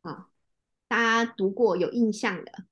[0.01, 0.29] 好，
[0.87, 2.65] 大家读过有印象的？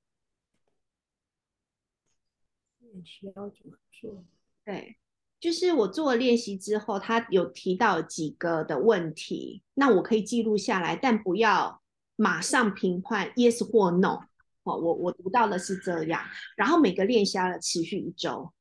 [2.78, 4.24] 练习要怎么做？
[4.64, 4.96] 对。
[5.38, 11.80] 就是我做了练习之后，他有提到几个的问题，那我可以记录下来，但不要
[12.16, 14.26] 马上评判 yes 或 no。
[14.64, 16.22] 哦，我我读到的是这样，
[16.56, 18.52] 然后每个练习要持续一周，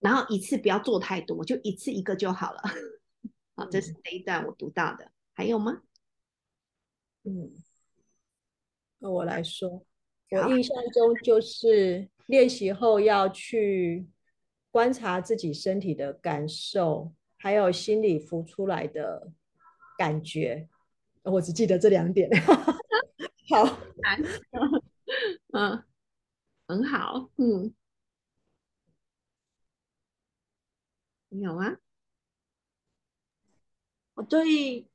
[0.00, 2.62] 然后一次不要做太多，就一次一个就好了。
[3.56, 5.82] 好，这是这一段我读到的，还有吗？
[7.24, 7.50] 嗯，
[8.98, 9.84] 那我来说，
[10.30, 14.06] 我印象中就是练习后要去。
[14.68, 19.32] 观察自己身体的感受，还有心里浮出来的
[19.96, 20.68] 感觉，
[21.22, 22.28] 我只记得这两点。
[23.48, 23.78] 好，
[25.54, 25.82] 嗯，
[26.68, 27.74] 很好，嗯，
[31.30, 31.78] 有啊。
[34.16, 34.88] 我对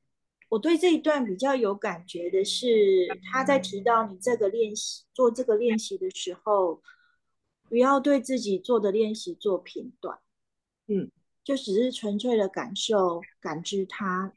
[0.49, 6.84] 我对这一段比较有感觉的是，他在提到你这个练习做这个练习的时候。
[7.69, 10.19] 不要对自己做的练习做评断，
[10.88, 11.09] 嗯，
[11.41, 14.34] 就只是纯粹的感受、感知它。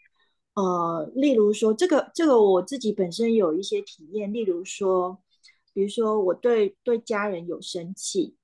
[0.54, 5.20] 呃，例如说，这个这个我自己本身有一些体验，例如说，
[5.72, 8.36] 比如说我对对家人有生气，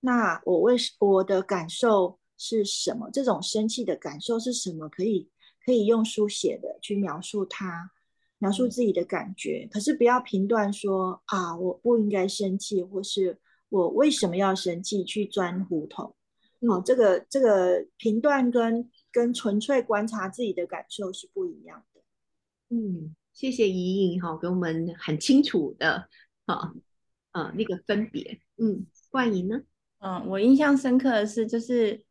[0.00, 3.10] 那我为我的感受是什么？
[3.12, 4.88] 这种生气的感受是什么？
[4.88, 5.28] 可以
[5.64, 7.90] 可以用书写的去描述它，
[8.38, 9.68] 描述自己的感觉。
[9.70, 13.38] 可是不要评断说啊，我不应该生气，或是。
[13.72, 15.04] 我为什么要生气？
[15.04, 16.16] 去钻胡同？
[16.68, 22.00] 哦，这个这个评断跟跟纯粹观察自己的感受是不一样的。
[22.70, 26.08] 嗯，谢谢怡颖哈，给我们很清楚的
[26.48, 26.74] 哈，
[27.30, 28.40] 嗯，那个分别。
[28.56, 29.62] 嗯，冠莹呢？
[30.00, 32.02] 嗯，我印象深刻的是，就是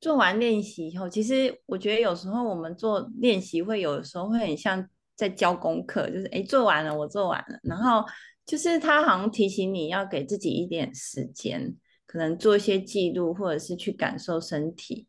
[0.00, 8.04] 做完练习以后，其实我觉得有时候我们做练习会有时候会很像在教功课，就是哎，做完了，我做完了，然后。
[8.46, 15.06] 就是他好像提醒你要给自己一点时间，可能做一些记录，或者是去感受身体。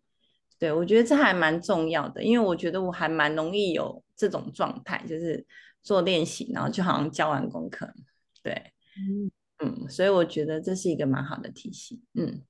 [0.60, 5.44] 对我觉得这还蛮重要的，因为我觉得我还蛮容易有这种状态，就是
[5.82, 7.92] 做练习，然后就好像交完功课。
[8.44, 8.54] 对，
[8.96, 9.32] 嗯
[9.66, 12.00] 嗯，所以我觉得这是一个蛮好的提醒。
[12.14, 12.44] 嗯，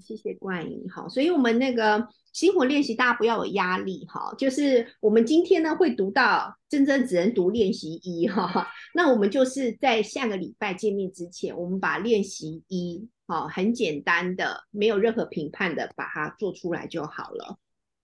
[0.00, 0.88] 谢谢冠莹。
[0.88, 2.08] 好，所以我们那个。
[2.32, 4.34] 心火练习，大家不要有压力哈。
[4.38, 8.66] 就是我们今天呢会读到真正只能读练习一哈。
[8.96, 17.58] 那我们就是在下个礼拜见面之前，我们把练习一哈很简单的，没有任何评判的把它做出来就好了。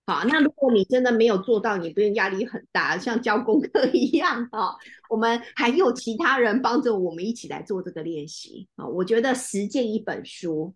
[0.05, 4.77] 好，那如果你真的没有做到，你不用压力很大，像交功课一样哈。
[5.09, 8.85] 我们还有其他人帮着我们一起来做这个练习啊。
[8.85, 10.75] 我觉得实践一本书。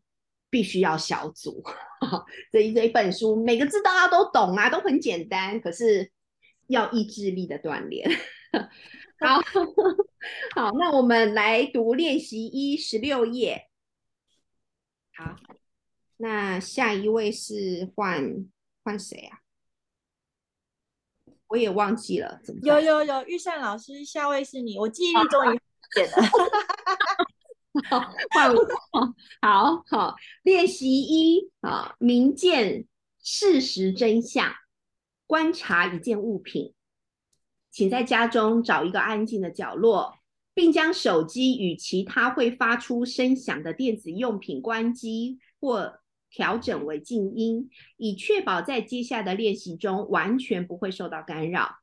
[0.54, 1.64] 必须要小组，
[2.52, 6.12] 这一这一本书每个字大家都懂啊，都很简单，可是
[6.68, 8.08] 要意志力的锻炼。
[9.20, 9.42] 好
[10.54, 13.68] 好，那我们来读练习一十六页。
[15.16, 15.36] 好，
[16.18, 18.46] 那下一位是换
[18.84, 19.40] 换谁啊？
[21.48, 25.60] 我也忘记了，有有有，玉善老师，下位是你，我记忆力终于
[25.96, 26.18] 变了。
[27.90, 28.00] 好，
[28.32, 28.68] 换我。
[29.42, 32.86] 好好练习一啊，明见
[33.22, 34.54] 事实真相，
[35.26, 36.74] 观察一件物品，
[37.72, 40.20] 请在家中找一个安静的角落，
[40.54, 46.00] 并将手机与其他会发出声响的电子用品关机或
[46.30, 51.78] 调整为静音，以确保在接下的练习中完全不会受到干扰。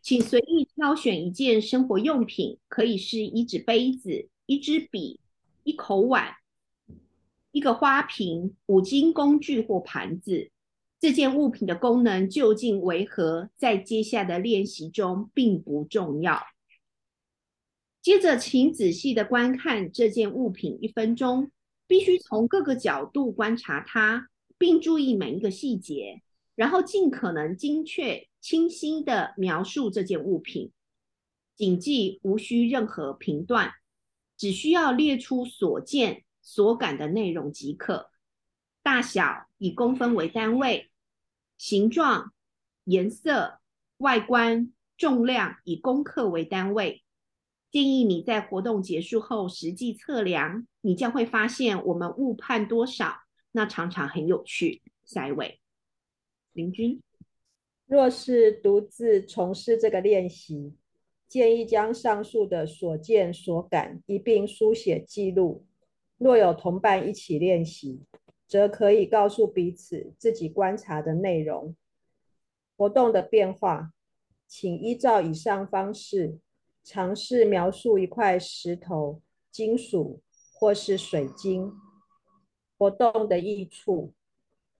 [0.00, 4.30] 请随意挑选一件生活用品，可以是一纸杯子。
[4.48, 5.20] 一支笔、
[5.62, 6.36] 一口碗、
[7.50, 10.50] 一个花瓶、五金工具或盘子，
[10.98, 16.42] 这件物品的功能究竟为何，在接下来的练习中并不重要。
[18.00, 21.50] 接着，请仔细的观看这件物品一分钟，
[21.86, 26.22] 必须从各个角度观察它，并注意每一个细节，
[26.54, 30.72] 然后尽可能精确、清晰的描述这件物品。
[31.54, 33.72] 谨记无需任何评断，
[34.38, 38.10] 只需要列出所见所感的内容即可。
[38.82, 40.90] 大小以公分为单位，
[41.58, 42.32] 形状、
[42.84, 43.60] 颜色、
[43.98, 47.02] 外观、重量以公克为单位。
[47.70, 53.14] 建议你在活动结束后实际测量，你将会发现我们误判多少，
[53.52, 54.80] 那常常很有趣。
[55.04, 55.60] 下一位，
[56.52, 57.02] 林君。
[57.86, 60.74] 若是独自从事这个练习，
[61.28, 65.66] 建议将上述的所见所感一并书写记录。
[66.16, 68.00] 若有同伴一起练习，
[68.46, 71.76] 则可以告诉彼此自己观察的内容、
[72.76, 73.92] 活动的变化。
[74.46, 76.38] 请依照以上方式。
[76.82, 79.20] 尝试描述一块石头、
[79.50, 80.22] 金属
[80.54, 81.70] 或是水晶
[82.78, 84.14] 活动的益处。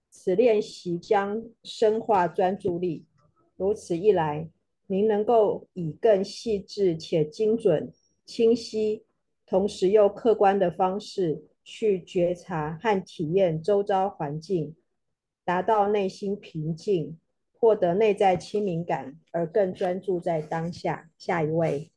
[0.08, 3.04] 此练习将深化专注力。
[3.56, 4.48] 如此一来，
[4.90, 7.92] 您能够以更细致且精准、
[8.24, 9.04] 清晰，
[9.46, 14.74] 同时又客观的方式去觉察和体验周遭环境，
[15.44, 17.18] 达到内心平静，
[17.52, 21.10] 获得内在清明感，而更专注在当下。
[21.18, 21.90] 下一位。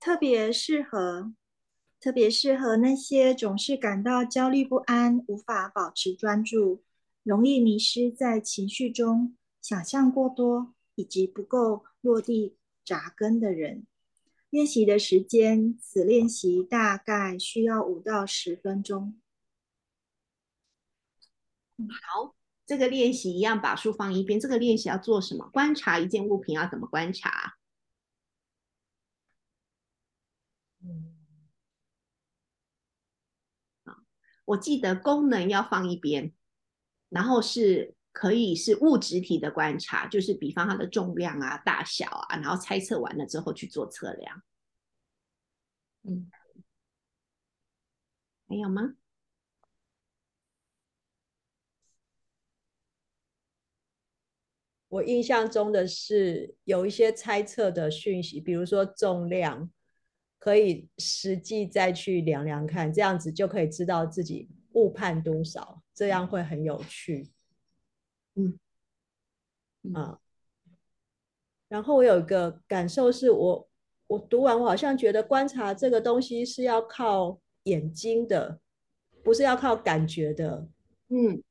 [0.00, 1.32] 特别适合，
[2.00, 6.82] 特别适合那些总是感到焦虑不安、无法保持专注、
[7.22, 9.36] 容易迷失在情绪中、
[9.66, 13.84] 想象过多以及不够落地扎根的人。
[14.48, 19.20] 练习的时间，此练习大概需要五到十分钟。
[21.78, 24.38] 好，这个练习一样，把书放一边。
[24.38, 25.48] 这个练习要做什么？
[25.48, 27.56] 观察一件物品要怎么观察？
[34.44, 36.32] 我记得功能要放一边，
[37.08, 44.42] 然后是可以是物质体的观察，就是比方它的重量啊、大小啊，然后猜测完了之后去做测量。
[46.02, 46.30] 嗯，
[48.48, 48.94] 还有吗？
[54.88, 59.70] 我印象中的是有一些猜测的讯息，比如说重量。
[60.38, 67.28] 可以实际再去量量看，这样子就可以知道自己误判多少，这样会很有趣。
[68.36, 68.58] 嗯，
[69.94, 70.20] 啊，
[71.68, 73.68] 然后我有一个感受是，我
[74.06, 78.60] 我读完，我好像觉得观察这个东西是要靠眼睛的，
[79.24, 80.68] 不是要靠感觉的。
[81.08, 81.42] 嗯，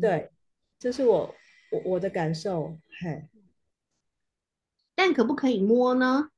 [0.00, 0.30] 对，
[0.78, 1.34] 这是我
[1.70, 2.78] 我我的感受。
[3.00, 3.28] 嘿，
[4.94, 6.30] 但可不可以摸呢？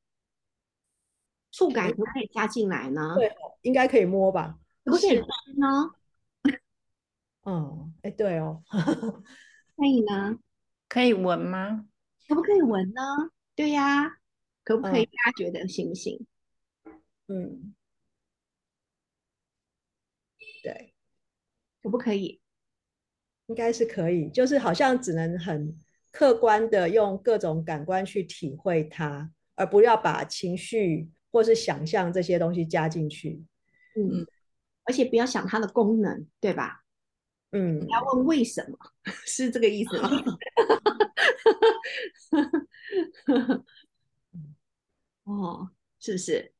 [1.50, 3.14] 触感可不可以加进来呢？
[3.16, 4.58] 对，应该可以摸吧？
[4.84, 5.24] 可不可以吃
[5.56, 5.94] 呢？
[7.48, 8.62] 嗯，哎，对哦，
[9.74, 10.38] 可以呢？
[10.86, 11.86] 可以闻吗？
[12.28, 13.00] 可不可以闻呢？
[13.56, 14.18] 对呀，
[14.62, 15.06] 可不可以？
[15.06, 16.26] 大家觉得行不行？
[17.28, 17.74] 嗯，
[20.62, 20.92] 对，
[21.82, 22.38] 可不可以？
[23.46, 25.74] 应该是可以，就是好像只能很
[26.12, 31.10] 客观的用各种感官去体会它，而不要把情绪。
[31.30, 33.44] 或是想象这些东西加进去，
[33.96, 34.26] 嗯，
[34.84, 36.82] 而且不要想它的功能，对吧？
[37.50, 38.78] 嗯，你要问为什么，
[39.24, 40.10] 是这个意思吗？
[45.24, 46.52] 哦，是不是？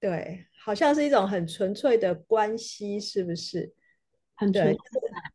[0.00, 3.72] 对，好像是一种很纯粹的关系，是不是？
[4.34, 4.78] 很纯粹。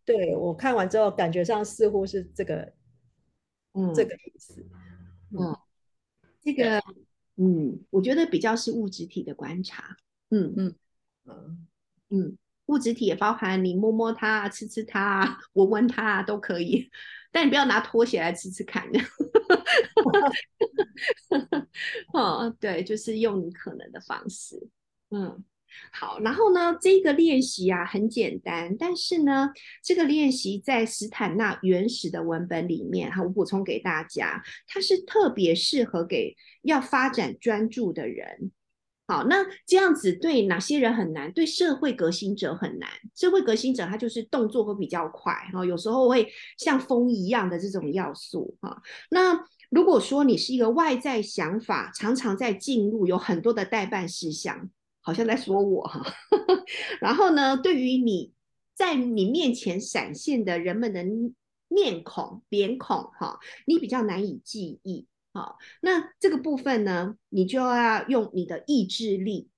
[0.04, 2.74] 对我看完之后，感觉上似乎是这个，
[3.74, 4.66] 嗯，这个意思。
[5.32, 5.56] 嗯，
[6.42, 6.82] 这个。
[7.40, 9.96] 嗯，我觉得比较是物质体的观察。
[10.30, 10.76] 嗯嗯
[11.26, 11.68] 嗯
[12.10, 12.38] 嗯，
[12.68, 16.90] 物质体也包含你摸摸它、吃吃它、闻闻它都可以，
[17.32, 18.88] 但你不要拿拖鞋来吃吃看。
[22.14, 24.70] 哦，对，就是用你可能的方式。
[25.10, 25.44] 嗯。
[25.92, 29.52] 好，然后呢，这个练习啊很简单，但是呢，
[29.84, 38.52] 这个练习在斯坦纳原始的文本里面，哈，我补充给大家，它是特别适合给要发展专注的人。
[39.08, 41.32] 好，那这样子对哪些人很难？
[41.32, 42.90] 对社会革新者很难。
[43.16, 46.28] 社会革新者他就是动作会比较快，哈，有时候会
[46.58, 48.82] 像风一样的这种要素，哈。
[49.10, 54.70] 那如果说你是一个外在想法常常在进入，有很多的代办事项。
[55.00, 56.06] 好像在说我哈，
[57.00, 58.34] 然后呢，对于你
[58.76, 61.02] 在你面前闪现的人们的
[61.70, 69.50] 面孔、脸孔哈，你比较难以记忆好，那这个部分呢，你就要用你的意志力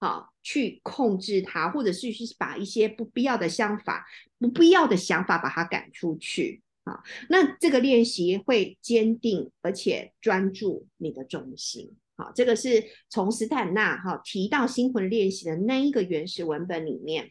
[0.00, 4.04] 好去控制它，或者是去把一些不必要的想法、
[4.38, 11.96] 不必要的想法把它赶出去好，那这个练习会坚定而且专注你的中心。
[12.16, 17.30] 好，这个是从斯坦纳哈提到心魂练习的那一个原始文本里面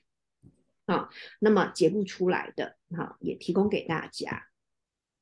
[0.86, 4.47] 啊，那么节录出来的哈，也提供给大家。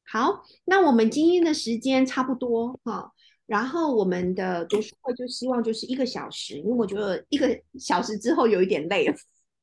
[0.08, 3.12] 好，那我们今天的时间差不多哈，
[3.46, 9.16] 然后我们的读书会就希望就是一个小时，因为我觉得一个小时之后有一点累了，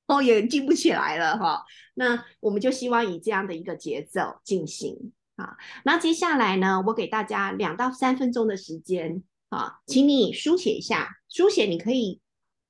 [0.07, 1.65] 哦，也记不起来了哈。
[1.95, 5.57] 那我们就希望以这样的一个节奏进行啊。
[5.85, 9.23] 那接下来呢，我给大家两到三分钟的时间。
[9.53, 12.23] 啊，请你书写一下，书写你可以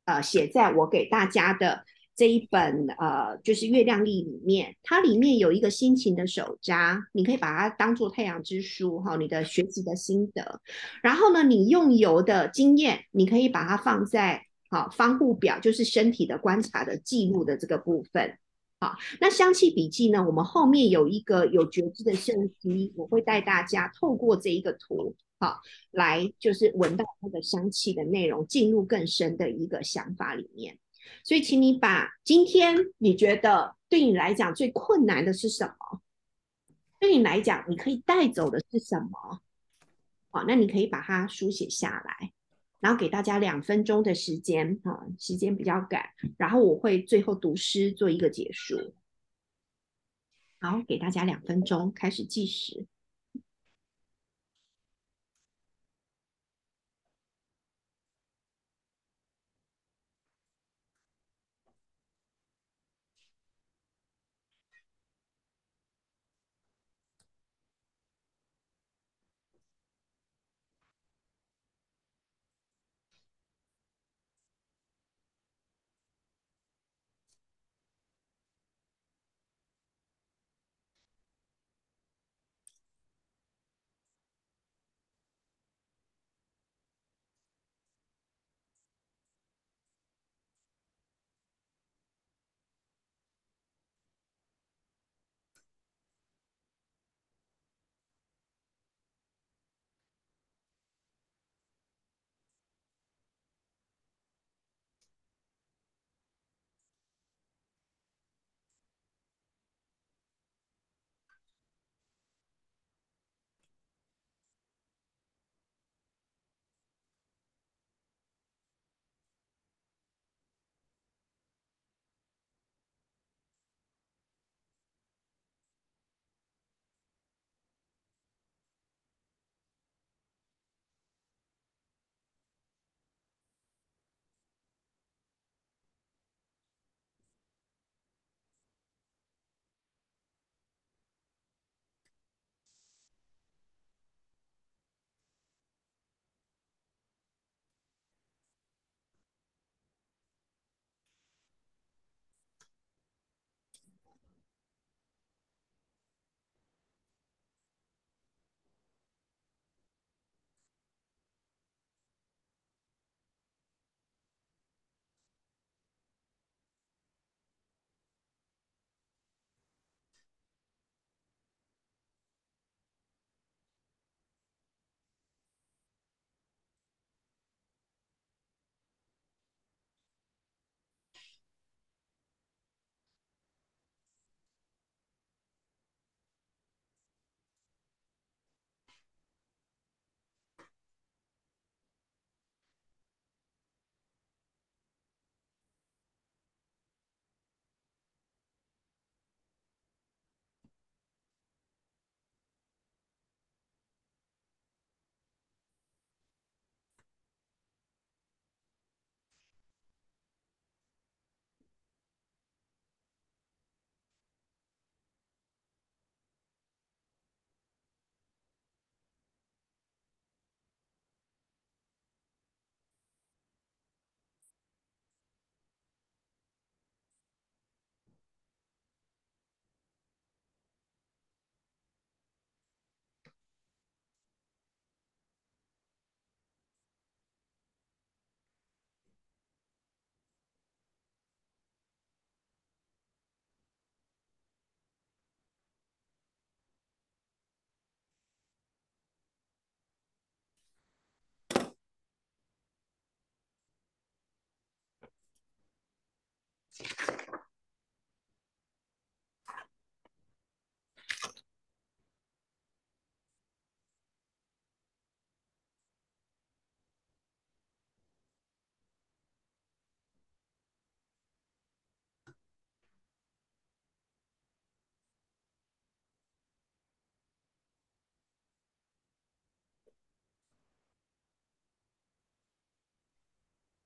[0.04, 1.84] 呃写在我给大家的
[2.14, 10.60] 这一本呃就是月亮历里面，它里面有一个心情的手札，你可以把它当做太阳之书哈，你的学习的心得。
[11.02, 18.38] 然后呢，你用油的经验，你可以把它放在好方护表，就是身体的观察的记录的这个部分。
[18.78, 25.14] 好，那香气笔记呢，我们后面有一个有觉知的相机，我会带大家透过这一个图。
[25.38, 25.60] 好，
[25.90, 30.76] 来就是闻到它的香气的内容，进入更深的一个想法里面。
[31.24, 36.00] 所以，请你把今天你觉得对你来讲最困难的是什么？
[36.98, 39.42] 对你来讲，你可以带走的是什么？
[40.30, 42.32] 好，那你可以把它书写下来，
[42.80, 48.94] 然后给大家两分钟的时间啊，时间比较赶，然后我会最后读诗做一个结束。
[50.60, 52.86] 好，给大家两分钟，开始计时。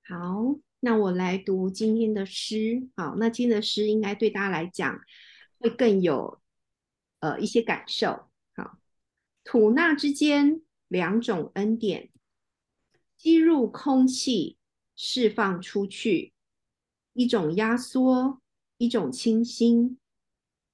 [0.08, 2.88] 好，那我来读今天的诗。
[2.94, 5.00] 好，那今天的诗应该对大家来讲
[5.58, 6.40] 会更有
[7.18, 8.28] 呃一些感受。
[8.54, 8.78] 好，
[9.42, 12.10] 吐纳之间两种恩典，
[13.18, 14.58] 吸入空气，
[14.94, 16.32] 释放出去，
[17.12, 18.40] 一种压缩，
[18.78, 19.98] 一种清新，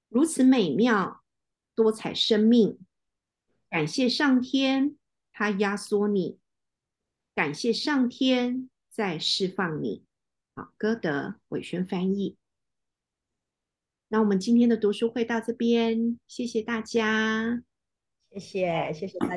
[0.09, 1.23] 如此美妙，
[1.73, 2.77] 多彩生命。
[3.67, 4.95] 感谢上天，
[5.31, 6.37] 它压缩你；
[7.33, 10.03] 感谢上天，在释放你。
[10.53, 12.37] 好，歌德伟轩翻译。
[14.09, 17.63] 那我们今天的读书会到这边，谢谢大家。
[18.29, 19.31] 谢谢，谢谢大家。